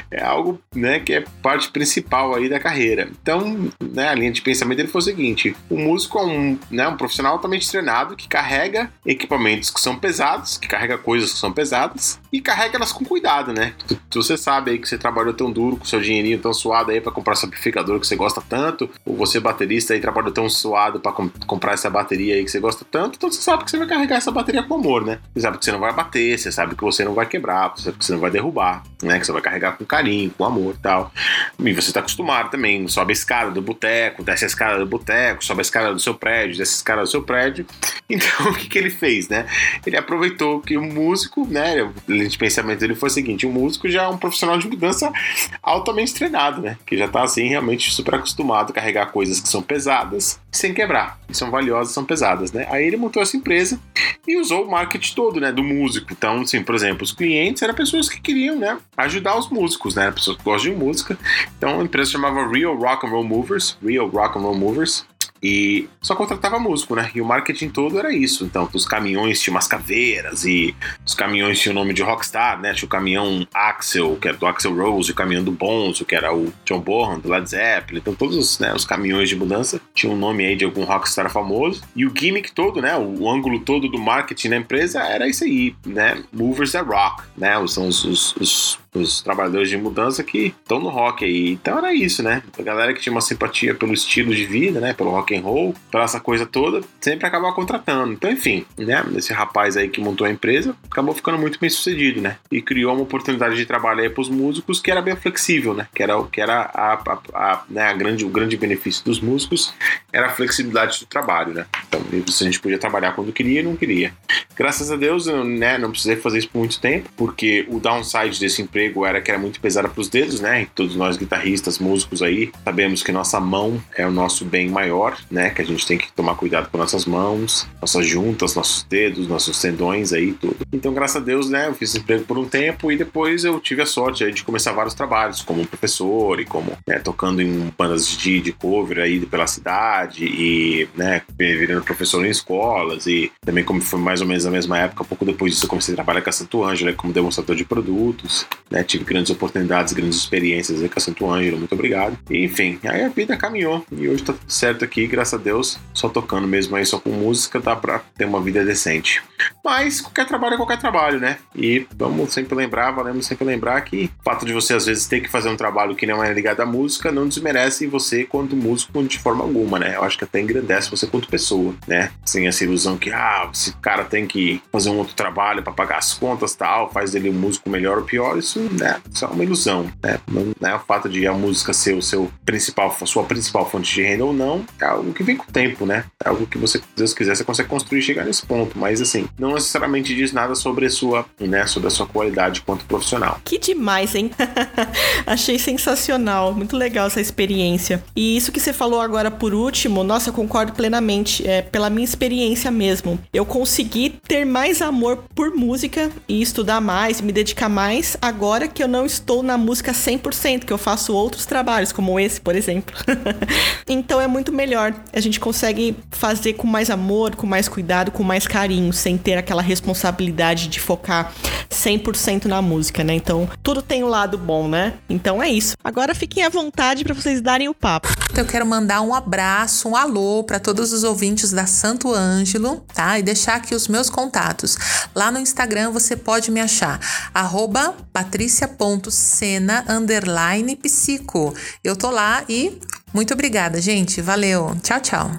é 0.09 0.23
algo, 0.23 0.59
né, 0.73 0.99
que 0.99 1.13
é 1.13 1.23
parte 1.41 1.69
principal 1.69 2.33
aí 2.33 2.49
da 2.49 2.59
carreira. 2.59 3.09
Então, 3.21 3.69
né, 3.81 4.09
a 4.09 4.15
linha 4.15 4.31
de 4.31 4.41
pensamento 4.41 4.77
dele 4.77 4.89
foi 4.89 4.99
o 4.99 5.03
seguinte: 5.03 5.55
o 5.69 5.77
músico 5.77 6.19
é 6.19 6.25
um, 6.25 6.57
né, 6.75 6.87
um 6.87 6.97
profissional 6.97 7.33
altamente 7.33 7.69
treinado 7.69 8.15
que 8.15 8.27
carrega 8.27 8.91
equipamentos 9.05 9.69
que 9.69 9.79
são 9.79 9.97
pesados, 9.97 10.57
que 10.57 10.67
carrega 10.67 10.97
coisas 10.97 11.33
que 11.33 11.39
são 11.39 11.51
pesadas 11.51 12.19
e 12.31 12.41
carrega 12.41 12.77
elas 12.77 12.91
com 12.91 13.05
cuidado, 13.05 13.53
né? 13.53 13.73
Tu, 14.09 14.21
você 14.21 14.37
sabe 14.37 14.71
aí 14.71 14.79
que 14.79 14.87
você 14.87 14.97
trabalhou 14.97 15.33
tão 15.33 15.51
duro 15.51 15.77
com 15.77 15.85
seu 15.85 16.01
dinheirinho 16.01 16.39
tão 16.39 16.53
suado 16.53 16.91
aí 16.91 16.99
para 16.99 17.11
comprar 17.11 17.33
esse 17.33 17.45
amplificador 17.45 17.99
que 17.99 18.07
você 18.07 18.15
gosta 18.15 18.41
tanto, 18.41 18.89
ou 19.05 19.15
você 19.15 19.39
baterista 19.39 19.93
aí 19.93 19.99
trabalhou 19.99 20.31
tão 20.31 20.49
suado 20.49 20.99
para 20.99 21.11
com 21.11 21.29
comprar 21.47 21.73
essa 21.73 21.89
bateria 21.89 22.35
aí 22.35 22.43
que 22.43 22.51
você 22.51 22.59
gosta 22.59 22.85
tanto, 22.89 23.15
então 23.15 23.31
você 23.31 23.41
sabe 23.41 23.63
que 23.63 23.71
você 23.71 23.77
vai 23.77 23.87
carregar 23.87 24.17
essa 24.17 24.31
bateria 24.31 24.63
com 24.63 24.75
amor, 24.75 25.05
né? 25.05 25.19
Você 25.33 25.41
sabe 25.41 25.57
que 25.57 25.65
você 25.65 25.71
não 25.71 25.79
vai 25.79 25.93
bater, 25.93 26.37
você 26.37 26.51
sabe 26.51 26.75
que 26.75 26.83
você 26.83 27.05
não 27.05 27.13
vai 27.13 27.25
quebrar, 27.25 27.69
você 27.69 27.83
sabe 27.83 27.97
que 27.97 28.05
você 28.05 28.13
não 28.13 28.19
vai 28.19 28.31
derrubar, 28.31 28.83
né? 29.01 29.19
Que 29.19 29.25
você 29.25 29.31
vai 29.31 29.41
carregar 29.41 29.77
com 29.77 29.85
carinho, 29.85 30.29
com 30.31 30.43
amor 30.43 30.75
e 30.75 30.81
tal. 30.81 31.11
E 31.59 31.73
você 31.73 31.91
tá 31.91 31.99
acostumado 32.01 32.49
também, 32.49 32.87
sobe 32.87 33.11
a 33.11 33.13
escada 33.13 33.51
do 33.51 33.61
boteco, 33.61 34.23
desce 34.23 34.43
a 34.43 34.47
escada 34.47 34.79
do 34.79 34.85
boteco, 34.85 35.43
sobe 35.43 35.61
a 35.61 35.61
escada 35.61 35.93
do 35.93 35.99
seu 35.99 36.13
prédio, 36.13 36.57
desce 36.65 36.73
a 36.73 36.77
escada 36.77 37.01
do 37.01 37.07
seu 37.07 37.23
prédio. 37.23 37.65
Então, 38.07 38.51
o 38.51 38.53
que, 38.53 38.69
que 38.69 38.77
ele 38.77 38.91
fez, 38.91 39.27
né? 39.29 39.47
Ele 39.83 39.97
aproveitou 39.97 40.59
que 40.59 40.77
o 40.77 40.83
músico, 40.83 41.47
né? 41.47 41.81
O 41.81 41.91
pensamento 42.37 42.79
dele 42.79 42.93
foi 42.93 43.09
o 43.09 43.11
seguinte: 43.11 43.47
o 43.47 43.51
músico 43.51 43.89
já 43.89 44.03
é 44.03 44.07
um 44.07 44.15
profissional 44.15 44.59
de 44.59 44.67
mudança 44.67 45.11
altamente 45.59 46.13
treinado, 46.13 46.61
né? 46.61 46.77
Que 46.85 46.95
já 46.95 47.07
tá 47.07 47.23
assim, 47.23 47.47
realmente 47.47 47.89
super 47.91 48.13
acostumado 48.13 48.69
a 48.69 48.73
carregar 48.73 49.07
coisas 49.07 49.39
que 49.39 49.49
são 49.49 49.59
pesadas 49.59 50.39
sem 50.51 50.71
quebrar, 50.71 51.19
que 51.27 51.35
são 51.35 51.49
valiosas, 51.49 51.95
são 51.95 52.05
pesadas, 52.05 52.51
né? 52.51 52.67
Aí 52.69 52.85
ele 52.85 52.95
montou 52.95 53.23
essa 53.23 53.35
empresa 53.35 53.79
e 54.27 54.39
usou 54.39 54.65
o 54.65 54.71
marketing 54.71 55.15
todo, 55.15 55.41
né? 55.41 55.51
Do 55.51 55.63
músico. 55.63 56.07
Então, 56.11 56.41
assim, 56.41 56.61
por 56.61 56.75
exemplo, 56.75 57.03
os 57.03 57.11
clientes 57.11 57.63
eram 57.63 57.73
pessoas 57.73 58.07
que 58.07 58.21
queriam, 58.21 58.55
né? 58.55 58.77
Ajudar 58.97 59.35
os 59.35 59.49
músicos, 59.49 59.95
né? 59.95 60.11
Pessoas 60.11 60.37
que 60.37 60.43
gostam 60.43 60.71
de 60.71 60.77
música. 60.77 61.17
Então, 61.57 61.79
a 61.79 61.83
empresa 61.83 62.11
chamava 62.11 62.47
Real 62.47 62.75
Rock 62.75 63.07
and 63.07 63.09
Roll 63.09 63.23
Movers, 63.23 63.77
Real 63.83 64.07
Rock 64.07 64.37
and 64.37 64.41
Roll 64.41 64.55
Movers. 64.55 65.05
E 65.41 65.87
só 66.01 66.15
contratava 66.15 66.57
músico, 66.59 66.95
né? 66.95 67.11
E 67.13 67.21
o 67.21 67.25
marketing 67.25 67.69
todo 67.69 67.99
era 67.99 68.13
isso. 68.13 68.45
Então, 68.45 68.67
os 68.73 68.85
caminhões 68.85 69.41
tinham 69.41 69.55
umas 69.55 69.67
caveiras 69.67 70.45
e 70.45 70.75
os 71.05 71.13
caminhões 71.13 71.59
tinham 71.59 71.73
o 71.73 71.79
nome 71.79 71.93
de 71.93 72.01
Rockstar, 72.01 72.59
né? 72.59 72.73
Tinha 72.73 72.87
o 72.87 72.89
caminhão 72.89 73.47
Axel, 73.53 74.17
que 74.19 74.27
era 74.27 74.37
do 74.37 74.45
Axel 74.45 74.75
Rose, 74.75 75.11
o 75.11 75.15
caminhão 75.15 75.43
do 75.43 75.51
Bonzo, 75.51 76.05
que 76.05 76.15
era 76.15 76.33
o 76.35 76.51
John 76.65 76.79
Bonham, 76.79 77.19
do 77.19 77.29
Led 77.29 77.49
Zeppelin. 77.49 77.99
Então, 77.99 78.15
todos 78.15 78.35
os, 78.35 78.59
né, 78.59 78.73
os 78.73 78.85
caminhões 78.85 79.29
de 79.29 79.35
mudança 79.35 79.79
tinham 79.93 80.15
o 80.15 80.17
nome 80.17 80.45
aí 80.45 80.55
de 80.55 80.65
algum 80.65 80.83
rockstar 80.83 81.29
famoso. 81.29 81.81
E 81.95 82.05
o 82.05 82.13
gimmick 82.15 82.51
todo, 82.51 82.81
né? 82.81 82.95
O, 82.95 83.23
o 83.23 83.29
ângulo 83.29 83.59
todo 83.59 83.87
do 83.87 83.99
marketing 83.99 84.49
da 84.49 84.57
empresa 84.57 85.01
era 85.01 85.27
isso 85.27 85.43
aí, 85.43 85.75
né? 85.85 86.23
Movers 86.31 86.71
that 86.71 86.87
rock, 86.87 87.23
né? 87.37 87.55
São 87.67 87.87
os, 87.87 88.03
os, 88.03 88.35
os 88.35 88.85
os 88.95 89.21
trabalhadores 89.21 89.69
de 89.69 89.77
mudança 89.77 90.23
que 90.23 90.53
estão 90.61 90.79
no 90.79 90.89
rock 90.89 91.25
aí. 91.25 91.51
Então 91.51 91.77
era 91.77 91.93
isso, 91.93 92.23
né? 92.23 92.41
A 92.57 92.61
galera 92.61 92.93
que 92.93 93.01
tinha 93.01 93.11
uma 93.11 93.21
simpatia 93.21 93.75
pelo 93.75 93.93
estilo 93.93 94.33
de 94.33 94.45
vida, 94.45 94.79
né? 94.79 94.93
Pelo 94.93 95.11
rock 95.11 95.24
and 95.33 95.41
roll, 95.41 95.73
pela 95.91 96.03
essa 96.03 96.19
coisa 96.19 96.45
toda, 96.45 96.81
sempre 97.01 97.25
acabava 97.25 97.53
contratando. 97.53 98.13
Então, 98.13 98.31
enfim, 98.31 98.65
né? 98.77 99.03
Esse 99.15 99.33
rapaz 99.33 99.77
aí 99.77 99.89
que 99.89 99.99
montou 99.99 100.25
a 100.25 100.29
empresa 100.29 100.75
acabou 100.89 101.13
ficando 101.13 101.37
muito 101.37 101.59
bem 101.59 101.69
sucedido, 101.69 102.21
né? 102.21 102.37
E 102.51 102.61
criou 102.61 102.93
uma 102.93 103.03
oportunidade 103.03 103.55
de 103.55 103.65
trabalho 103.65 104.01
aí 104.01 104.09
para 104.09 104.21
os 104.21 104.29
músicos 104.29 104.79
que 104.79 104.91
era 104.91 105.01
bem 105.01 105.15
flexível, 105.15 105.73
né? 105.73 105.87
Que 105.93 106.03
era, 106.03 106.21
que 106.23 106.41
era 106.41 106.69
a, 106.73 106.93
a, 106.93 107.19
a, 107.33 107.63
né? 107.69 107.83
a 107.83 107.93
grande, 107.93 108.25
o 108.25 108.29
grande 108.29 108.57
benefício 108.57 109.03
dos 109.03 109.19
músicos 109.19 109.73
era 110.11 110.27
a 110.27 110.29
flexibilidade 110.29 110.99
do 110.99 111.05
trabalho, 111.05 111.53
né? 111.53 111.65
Então, 111.87 112.01
a 112.11 112.43
gente 112.43 112.59
podia 112.59 112.77
trabalhar 112.77 113.13
quando 113.13 113.31
queria 113.31 113.59
e 113.59 113.63
não 113.63 113.75
queria. 113.75 114.13
Graças 114.55 114.91
a 114.91 114.95
Deus, 114.95 115.27
eu, 115.27 115.43
né? 115.43 115.77
Não 115.77 115.91
precisei 115.91 116.15
fazer 116.15 116.39
isso 116.39 116.49
por 116.49 116.59
muito 116.59 116.79
tempo, 116.79 117.09
porque 117.17 117.65
o 117.69 117.79
downside 117.79 118.39
desse 118.39 118.61
emprego 118.61 119.05
era 119.05 119.21
que 119.21 119.29
era 119.29 119.39
muito 119.39 119.59
pesada 119.59 119.89
para 119.89 120.01
os 120.01 120.09
dedos, 120.09 120.39
né? 120.39 120.63
E 120.63 120.65
todos 120.67 120.95
nós 120.95 121.17
guitarristas, 121.17 121.79
músicos 121.79 122.21
aí, 122.21 122.51
sabemos 122.63 123.03
que 123.03 123.11
nossa 123.11 123.39
mão 123.39 123.81
é 123.95 124.05
o 124.05 124.11
nosso 124.11 124.45
bem 124.45 124.69
maior, 124.69 125.14
né? 125.29 125.49
Que 125.49 125.61
a 125.61 125.65
gente 125.65 125.85
tem 125.85 125.97
que 125.97 126.11
tomar 126.11 126.35
cuidado 126.35 126.69
com 126.69 126.77
nossas 126.77 127.05
mãos, 127.05 127.67
nossas 127.81 128.07
juntas, 128.07 128.55
nossos 128.55 128.83
dedos, 128.83 129.27
nossos 129.27 129.59
tendões 129.59 130.13
aí, 130.13 130.33
tudo. 130.33 130.57
Então, 130.71 130.93
graças 130.93 131.17
a 131.17 131.19
Deus, 131.19 131.49
né? 131.49 131.67
Eu 131.67 131.73
fiz 131.73 131.95
emprego 131.95 132.23
por 132.25 132.37
um 132.37 132.45
tempo 132.45 132.91
e 132.91 132.97
depois 132.97 133.43
eu 133.43 133.59
tive 133.59 133.81
a 133.81 133.85
sorte 133.85 134.23
aí 134.23 134.31
de 134.31 134.43
começar 134.43 134.71
vários 134.71 134.93
trabalhos, 134.93 135.41
como 135.41 135.65
professor 135.65 136.39
e 136.39 136.45
como 136.45 136.71
né, 136.87 136.99
tocando 136.99 137.41
em 137.41 137.73
bandas 137.77 138.07
de, 138.07 138.41
de 138.41 138.51
cover 138.51 138.99
aí 138.99 139.19
pela 139.25 139.47
cidade 139.47 140.25
e, 140.25 140.87
né? 140.95 141.21
Virando 141.37 141.83
professor 141.83 142.25
em 142.25 142.29
escolas 142.29 143.07
e 143.07 143.31
também 143.41 143.63
como 143.63 143.81
foi 143.81 143.99
mais 143.99 144.21
ou 144.21 144.27
menos 144.27 144.45
na 144.45 144.51
mesma 144.51 144.79
época, 144.79 145.03
pouco 145.03 145.25
depois 145.25 145.53
disso 145.53 145.65
eu 145.65 145.69
comecei 145.69 145.93
a 145.93 145.95
trabalhar 145.95 146.21
com 146.21 146.29
a 146.29 146.33
Santo 146.33 146.63
Ângelo 146.63 146.93
como 146.95 147.13
demonstrador 147.13 147.55
de 147.55 147.65
produtos, 147.65 148.45
né? 148.69 148.83
Tive 148.83 149.03
grandes 149.03 149.31
oportunidades, 149.31 149.93
grandes 149.93 150.17
experiências 150.17 150.81
aí 150.81 150.89
com 150.89 150.99
a 150.99 151.01
Santo 151.01 151.29
Ângelo, 151.29 151.57
muito 151.57 151.73
obrigado. 151.73 152.17
E, 152.29 152.43
enfim, 152.43 152.79
aí 152.83 153.03
a 153.03 153.09
vida 153.09 153.37
caminhou 153.37 153.85
e 153.91 154.07
hoje 154.07 154.23
tá 154.23 154.33
tudo 154.33 154.51
certo 154.51 154.83
aqui, 154.83 155.04
graças 155.07 155.39
a 155.39 155.41
Deus, 155.41 155.79
só 155.93 156.09
tocando 156.09 156.47
mesmo 156.47 156.75
aí, 156.75 156.85
só 156.85 156.99
com 156.99 157.09
música, 157.09 157.59
dá 157.59 157.75
pra 157.75 158.01
ter 158.17 158.25
uma 158.25 158.41
vida 158.41 158.63
decente. 158.63 159.23
Mas 159.63 160.01
qualquer 160.01 160.25
trabalho 160.25 160.55
é 160.55 160.57
qualquer 160.57 160.77
trabalho, 160.77 161.19
né? 161.19 161.37
E 161.55 161.87
vamos 161.95 162.33
sempre 162.33 162.55
lembrar, 162.55 162.91
valemos 162.91 163.25
sempre 163.25 163.45
lembrar 163.45 163.81
que 163.81 164.11
o 164.19 164.23
fato 164.23 164.45
de 164.45 164.53
você 164.53 164.73
às 164.73 164.85
vezes 164.85 165.07
ter 165.07 165.21
que 165.21 165.29
fazer 165.29 165.49
um 165.49 165.57
trabalho 165.57 165.95
que 165.95 166.05
não 166.05 166.23
é 166.23 166.31
ligado 166.33 166.61
à 166.61 166.65
música 166.65 167.11
não 167.11 167.27
desmerece 167.27 167.87
você 167.87 168.23
quanto 168.23 168.55
músico 168.55 169.03
de 169.03 169.19
forma 169.19 169.43
alguma, 169.43 169.79
né? 169.79 169.95
Eu 169.95 170.03
acho 170.03 170.17
que 170.17 170.23
até 170.23 170.39
engrandece 170.39 170.89
você 170.89 171.07
quanto 171.07 171.27
pessoa, 171.27 171.73
né? 171.87 172.11
Sem 172.25 172.47
essa 172.47 172.63
ilusão 172.63 172.97
que, 172.97 173.11
ah, 173.11 173.49
esse 173.53 173.73
cara 173.77 174.03
tem 174.05 174.27
que 174.27 174.61
fazer 174.71 174.89
um 174.89 174.97
outro 174.97 175.15
trabalho 175.15 175.63
para 175.63 175.73
pagar 175.73 175.97
as 175.97 176.13
contas 176.13 176.55
tal, 176.55 176.91
faz 176.91 177.11
dele 177.11 177.29
um 177.29 177.33
músico 177.33 177.69
melhor 177.69 177.97
ou 177.97 178.03
pior, 178.03 178.37
isso 178.37 178.59
né, 178.71 179.01
isso 179.11 179.25
é 179.25 179.27
uma 179.27 179.43
ilusão, 179.43 179.91
né? 180.01 180.19
Não 180.27 180.69
é 180.69 180.75
o 180.75 180.79
fato 180.79 181.09
de 181.09 181.25
a 181.27 181.33
música 181.33 181.73
ser 181.73 181.93
o 181.93 182.01
seu 182.01 182.31
principal, 182.45 182.95
sua 183.05 183.23
principal 183.23 183.69
fonte 183.69 183.93
de 183.93 184.01
renda 184.01 184.25
ou 184.25 184.33
não, 184.33 184.65
é 184.79 184.93
algo 184.95 185.13
que 185.13 185.23
vem 185.23 185.35
com 185.35 185.45
o 185.45 185.51
tempo, 185.51 185.85
né? 185.85 186.05
É 186.23 186.29
algo 186.29 186.45
que 186.45 186.57
você, 186.57 186.79
se 186.79 186.83
Deus 186.95 187.13
quiser, 187.13 187.35
você 187.35 187.43
consegue 187.43 187.69
construir 187.69 187.99
e 187.99 188.03
chegar 188.03 188.25
nesse 188.25 188.45
ponto. 188.45 188.77
Mas 188.77 189.01
assim, 189.01 189.27
não 189.37 189.53
necessariamente 189.53 190.15
diz 190.15 190.31
nada 190.31 190.55
sobre 190.55 190.85
a 190.85 190.89
sua, 190.89 191.25
né, 191.39 191.65
sobre 191.67 191.87
a 191.87 191.91
sua 191.91 192.05
qualidade 192.05 192.61
quanto 192.61 192.85
profissional. 192.85 193.39
Que 193.43 193.57
demais, 193.57 194.15
hein? 194.15 194.31
Achei 195.25 195.57
sensacional, 195.59 196.53
muito 196.53 196.75
legal 196.75 197.07
essa 197.07 197.21
experiência. 197.21 198.03
E 198.15 198.35
isso 198.35 198.51
que 198.51 198.59
você 198.59 198.73
falou 198.73 199.01
agora 199.01 199.29
por 199.29 199.53
último, 199.53 200.03
nossa, 200.03 200.29
eu 200.29 200.33
concordo 200.33 200.73
plenamente. 200.73 201.47
É 201.47 201.61
pela 201.61 201.89
minha 201.89 202.05
experiência 202.05 202.71
mesmo. 202.71 203.19
Eu 203.33 203.45
consegui 203.45 204.19
ter 204.27 204.45
mais 204.45 204.81
amor 204.81 205.23
por 205.33 205.51
música 205.51 206.11
e 206.27 206.41
estudar 206.41 206.81
mais, 206.81 207.21
me 207.21 207.31
dedicar 207.31 207.69
mais 207.69 208.17
agora 208.21 208.67
que 208.67 208.81
eu 208.81 208.87
não 208.87 209.05
estou 209.05 209.43
na 209.43 209.57
música 209.57 209.91
100%, 209.91 210.65
que 210.65 210.73
eu 210.73 210.77
faço 210.77 211.13
outros 211.13 211.45
trabalhos, 211.45 211.91
como 211.91 212.19
esse, 212.19 212.39
por 212.39 212.55
exemplo. 212.55 212.95
então 213.87 214.19
é 214.21 214.27
muito 214.27 214.51
melhor. 214.51 214.84
A 215.13 215.19
gente 215.19 215.39
consegue 215.39 215.95
fazer 216.11 216.53
com 216.53 216.67
mais 216.67 216.89
amor, 216.89 217.35
com 217.35 217.47
mais 217.47 217.67
cuidado, 217.67 218.11
com 218.11 218.23
mais 218.23 218.47
carinho, 218.47 218.91
sem 218.93 219.17
ter 219.17 219.37
aquela 219.37 219.61
responsabilidade 219.61 220.67
de 220.67 220.79
focar 220.79 221.33
100% 221.69 222.45
na 222.45 222.61
música, 222.61 223.03
né? 223.03 223.13
Então, 223.13 223.49
tudo 223.63 223.81
tem 223.81 224.03
o 224.03 224.07
um 224.07 224.09
lado 224.09 224.37
bom, 224.37 224.67
né? 224.67 224.93
Então 225.09 225.41
é 225.41 225.49
isso. 225.49 225.75
Agora 225.83 226.13
fiquem 226.15 226.43
à 226.43 226.49
vontade 226.49 227.03
para 227.03 227.13
vocês 227.13 227.41
darem 227.41 227.69
o 227.69 227.73
papo. 227.73 228.07
Então, 228.31 228.43
eu 228.43 228.49
quero 228.49 228.65
mandar 228.65 229.01
um 229.01 229.13
abraço, 229.13 229.89
um 229.89 229.95
alô 229.95 230.43
para 230.43 230.59
todos 230.59 230.91
os 230.91 231.03
ouvintes 231.03 231.51
da 231.51 231.65
Santo 231.65 232.13
Ângelo, 232.13 232.83
tá? 232.93 233.17
E 233.19 233.23
deixar 233.23 233.55
aqui 233.55 233.73
os 233.73 233.87
meus 233.87 234.09
contatos. 234.09 234.77
Lá 235.13 235.31
no 235.31 235.39
Instagram 235.39 235.91
você 235.91 236.15
pode 236.15 236.51
me 236.51 236.59
achar, 236.59 236.99
arroba 237.33 237.95
patricia.cena 238.11 239.85
underline 239.87 240.75
psico. 240.75 241.53
Eu 241.83 241.95
tô 241.95 242.09
lá 242.09 242.43
e 242.49 242.79
muito 243.15 243.33
obrigada, 243.33 243.81
gente. 243.81 244.21
Valeu. 244.21 244.75
Tchau, 244.83 244.99
tchau. 244.99 245.31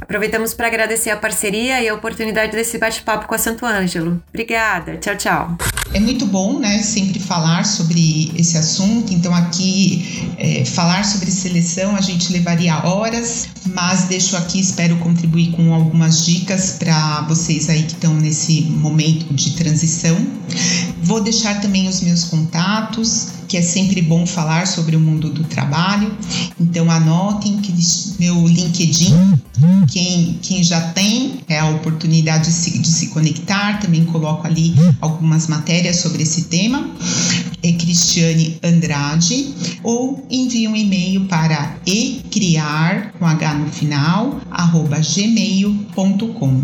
Aproveitamos 0.00 0.52
para 0.54 0.66
agradecer 0.66 1.10
a 1.10 1.16
parceria 1.16 1.80
e 1.80 1.88
a 1.88 1.94
oportunidade 1.94 2.52
desse 2.52 2.78
bate-papo 2.78 3.26
com 3.28 3.34
a 3.34 3.38
Santo 3.38 3.64
Ângelo. 3.64 4.22
Obrigada. 4.30 4.96
Tchau, 4.96 5.16
tchau. 5.16 5.56
É 5.94 6.00
muito 6.00 6.24
bom, 6.24 6.58
né, 6.58 6.78
sempre 6.78 7.20
falar 7.20 7.64
sobre 7.64 8.32
esse 8.36 8.56
assunto. 8.56 9.12
Então, 9.12 9.34
aqui, 9.34 10.34
é, 10.38 10.64
falar 10.64 11.04
sobre 11.04 11.30
seleção, 11.30 11.94
a 11.94 12.00
gente 12.00 12.32
levaria 12.32 12.84
horas, 12.86 13.48
mas 13.74 14.04
deixo 14.04 14.36
aqui, 14.36 14.58
espero 14.58 14.96
contribuir 14.96 15.52
com 15.52 15.74
algumas 15.74 16.24
dicas 16.24 16.76
para 16.78 17.22
vocês 17.28 17.68
aí 17.68 17.82
que 17.82 17.92
estão 17.92 18.14
nesse 18.14 18.62
momento 18.62 19.32
de 19.34 19.52
transição. 19.52 20.16
Vou 21.02 21.20
deixar 21.20 21.60
também 21.60 21.88
os 21.88 22.00
meus 22.00 22.24
contatos 22.24 23.41
que 23.52 23.58
é 23.58 23.60
sempre 23.60 24.00
bom 24.00 24.24
falar 24.24 24.66
sobre 24.66 24.96
o 24.96 25.00
mundo 25.00 25.28
do 25.28 25.44
trabalho. 25.44 26.10
Então 26.58 26.90
anotem 26.90 27.58
que 27.58 27.70
meu 28.18 28.46
LinkedIn, 28.48 29.14
quem, 29.90 30.38
quem 30.40 30.64
já 30.64 30.80
tem 30.92 31.40
é 31.46 31.58
a 31.58 31.68
oportunidade 31.68 32.46
de 32.46 32.52
se, 32.52 32.78
de 32.78 32.88
se 32.88 33.08
conectar, 33.08 33.78
também 33.78 34.06
coloco 34.06 34.46
ali 34.46 34.74
algumas 35.02 35.48
matérias 35.48 35.96
sobre 35.96 36.22
esse 36.22 36.44
tema. 36.44 36.90
É 37.62 37.72
Cristiane 37.72 38.58
Andrade, 38.64 39.54
ou 39.84 40.26
envie 40.28 40.66
um 40.66 40.74
e-mail 40.74 41.26
para 41.26 41.76
ecriar 41.86 43.12
com 43.18 43.26
H 43.26 43.54
no 43.54 43.70
final, 43.70 44.40
arroba 44.50 44.98
gmail.com. 44.98 46.62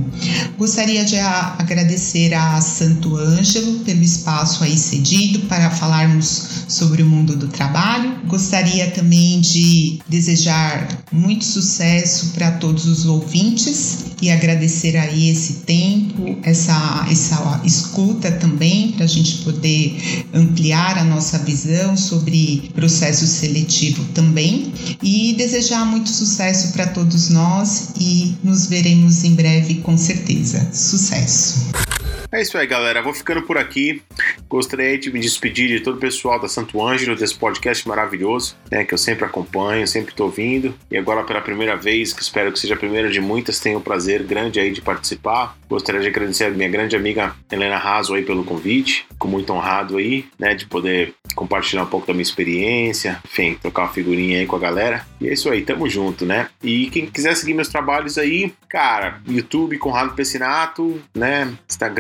Gostaria 0.57 1.05
de 1.05 1.17
agradecer 1.17 2.35
a 2.35 2.61
Santo 2.61 3.15
Ângelo 3.15 3.81
pelo 3.81 4.03
espaço 4.03 4.65
aí 4.65 4.77
cedido 4.77 5.41
para 5.47 5.71
falarmos 5.71 6.65
sobre 6.79 7.03
o 7.03 7.07
mundo 7.07 7.35
do 7.35 7.49
trabalho. 7.49 8.21
Gostaria 8.27 8.91
também 8.91 9.41
de 9.41 9.99
desejar 10.09 11.03
muito 11.11 11.45
sucesso 11.45 12.31
para 12.35 12.53
todos 12.53 12.87
os 12.87 13.05
ouvintes 13.05 14.07
e 14.23 14.31
agradecer 14.31 14.97
aí 14.97 15.29
esse 15.29 15.55
tempo, 15.65 16.39
essa, 16.43 17.07
essa 17.11 17.61
escuta 17.65 18.31
também, 18.33 18.93
para 18.93 19.05
a 19.05 19.09
gente 19.09 19.39
poder 19.39 20.25
ampliar 20.33 20.99
a 20.99 21.05
nossa 21.05 21.39
visão 21.39 21.97
sobre 21.97 22.71
processo 22.75 23.27
seletivo 23.27 24.05
também 24.15 24.73
e 25.03 25.35
desejar 25.35 25.85
muito 25.85 26.09
sucesso 26.09 26.73
para 26.73 26.87
todos 26.87 27.29
nós 27.29 27.91
e 27.99 28.37
nos 28.43 28.67
veremos 28.67 29.25
em 29.25 29.35
breve 29.35 29.77
com 29.77 29.97
certeza. 29.97 30.69
Sucesso! 30.73 31.88
É 32.31 32.43
isso 32.43 32.59
aí, 32.59 32.67
galera. 32.67 33.01
Vou 33.01 33.15
ficando 33.15 33.43
por 33.43 33.57
aqui. 33.57 34.03
Gostaria 34.49 34.99
de 34.99 35.11
me 35.11 35.19
despedir 35.19 35.69
de 35.69 35.81
todo 35.81 35.97
o 35.97 36.01
pessoal 36.01 36.39
da 36.39 36.47
Santo 36.47 36.85
Ângelo, 36.85 37.17
desse 37.17 37.35
podcast 37.35 37.89
maravilhoso, 37.89 38.55
né? 38.71 38.85
Que 38.85 38.93
eu 38.93 38.99
sempre 38.99 39.25
acompanho, 39.25 39.89
sempre 39.89 40.13
estou 40.13 40.27
ouvindo. 40.27 40.75
E 40.91 40.99
agora, 40.99 41.25
pela 41.25 41.41
primeira 41.41 41.75
vez, 41.75 42.13
que 42.13 42.23
espero 42.23 42.53
que 42.53 42.59
seja 42.59 42.75
a 42.75 42.79
primeira 42.79 43.11
de 43.11 43.21
muitas, 43.21 43.61
tenho 43.61 43.79
o 43.79 43.81
um 43.81 43.83
prazer 43.83 44.23
grande 44.23 44.61
aí 44.61 44.71
de 44.71 44.83
participar. 44.83 45.57
Gostaria 45.69 46.01
de 46.01 46.09
agradecer 46.09 46.45
a 46.45 46.51
minha 46.51 46.69
grande 46.69 46.97
amiga 46.97 47.35
Helena 47.51 47.77
Raso 47.77 48.15
aí 48.15 48.23
pelo 48.23 48.45
convite. 48.45 49.07
Fico 49.11 49.27
muito 49.27 49.53
honrado 49.53 49.97
aí, 49.97 50.27
né? 50.39 50.55
De 50.55 50.67
poder 50.67 51.15
compartilhar 51.35 51.85
um 51.85 51.87
pouco 51.87 52.07
da 52.07 52.13
minha 52.13 52.23
experiência, 52.23 53.21
enfim, 53.25 53.55
trocar 53.61 53.83
uma 53.83 53.93
figurinha 53.93 54.39
aí 54.39 54.47
com 54.47 54.57
a 54.57 54.59
galera. 54.59 55.07
E 55.21 55.29
é 55.29 55.33
isso 55.33 55.49
aí, 55.51 55.63
tamo 55.63 55.89
junto, 55.89 56.27
né? 56.27 56.49
E 56.63 56.91
quem 56.91 57.07
quiser 57.07 57.35
seguir 57.37 57.55
meus 57.55 57.69
trabalhos 57.69 58.19
aí, 58.19 58.53
cara, 58.69 59.21
YouTube 59.27 59.79
Conrado 59.79 60.15
Pessinato, 60.15 61.01
né? 61.15 61.53
Instagram 61.69 61.98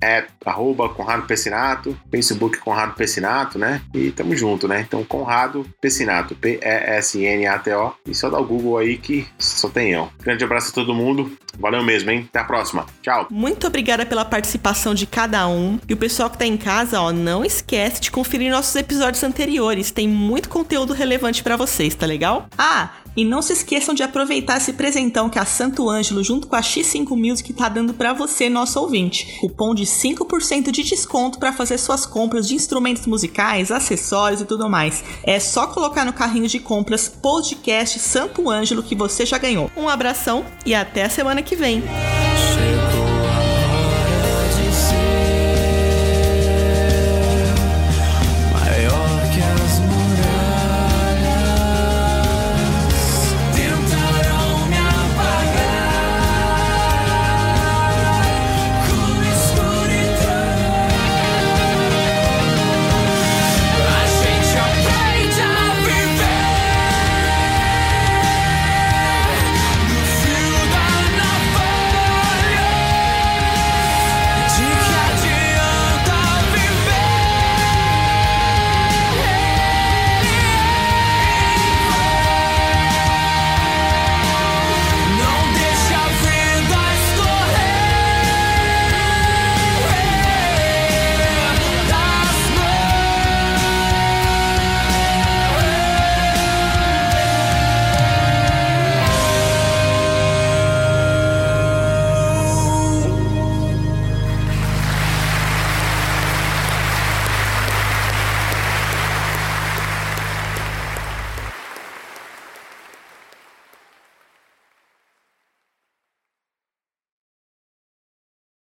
é 0.00 0.26
arroba 0.44 0.88
Conrado 0.88 1.26
Pessinato, 1.26 1.96
Facebook 2.10 2.58
Conrado 2.58 2.94
Pessinato, 2.94 3.58
né? 3.58 3.82
E 3.94 4.10
tamo 4.10 4.34
junto, 4.36 4.66
né? 4.66 4.84
Então, 4.86 5.04
Conrado 5.04 5.66
Pessinato, 5.80 6.34
P-E-S-N-A-T-O. 6.34 7.92
E 8.06 8.14
só 8.14 8.30
dá 8.30 8.38
o 8.38 8.44
Google 8.44 8.78
aí 8.78 8.96
que 8.96 9.26
só 9.38 9.68
tem 9.68 9.92
eu. 9.92 10.08
Grande 10.22 10.44
abraço 10.44 10.70
a 10.70 10.74
todo 10.74 10.94
mundo. 10.94 11.36
Valeu 11.58 11.82
mesmo, 11.82 12.10
hein? 12.10 12.26
Até 12.28 12.38
a 12.38 12.44
próxima. 12.44 12.86
Tchau. 13.02 13.26
Muito 13.30 13.66
obrigada 13.66 14.06
pela 14.06 14.24
participação 14.24 14.94
de 14.94 15.06
cada 15.06 15.46
um. 15.48 15.78
E 15.88 15.92
o 15.92 15.96
pessoal 15.96 16.30
que 16.30 16.38
tá 16.38 16.46
em 16.46 16.56
casa, 16.56 17.00
ó, 17.00 17.12
não 17.12 17.44
esquece 17.44 18.00
de 18.00 18.10
conferir 18.10 18.50
nossos 18.50 18.74
episódios 18.76 19.22
anteriores. 19.22 19.90
Tem 19.90 20.08
muito 20.08 20.48
conteúdo 20.48 20.92
relevante 20.92 21.42
para 21.42 21.56
vocês, 21.56 21.94
tá 21.94 22.06
legal? 22.06 22.46
Ah, 22.56 22.90
e 23.16 23.24
não 23.24 23.42
se 23.42 23.52
esqueçam 23.52 23.94
de 23.94 24.02
aproveitar 24.02 24.56
esse 24.56 24.72
presentão 24.72 25.28
que 25.28 25.38
a 25.38 25.44
Santo 25.44 25.88
Ângelo, 25.88 26.22
junto 26.22 26.46
com 26.46 26.56
a 26.56 26.60
X5 26.60 27.08
Music, 27.10 27.52
tá 27.52 27.68
dando 27.68 27.94
para 27.94 28.12
você, 28.12 28.48
nosso 28.48 28.80
ouvinte. 28.80 29.38
Cupom 29.40 29.74
de 29.74 29.84
5% 29.84 30.70
de 30.70 30.82
desconto 30.82 31.38
para 31.38 31.52
fazer 31.52 31.78
suas 31.78 32.06
compras 32.06 32.46
de 32.46 32.54
instrumentos 32.54 33.06
musicais, 33.06 33.70
acessórios 33.70 34.40
e 34.40 34.44
tudo 34.44 34.68
mais. 34.68 35.02
É 35.24 35.38
só 35.38 35.66
colocar 35.66 36.04
no 36.04 36.12
carrinho 36.12 36.48
de 36.48 36.58
compras 36.58 37.08
podcast 37.08 37.98
Santo 37.98 38.48
Ângelo 38.50 38.82
que 38.82 38.94
você 38.94 39.26
já 39.26 39.38
ganhou. 39.38 39.70
Um 39.76 39.88
abração 39.88 40.44
e 40.64 40.74
até 40.74 41.04
a 41.04 41.10
semana 41.10 41.42
que 41.42 41.56
vem. 41.56 41.82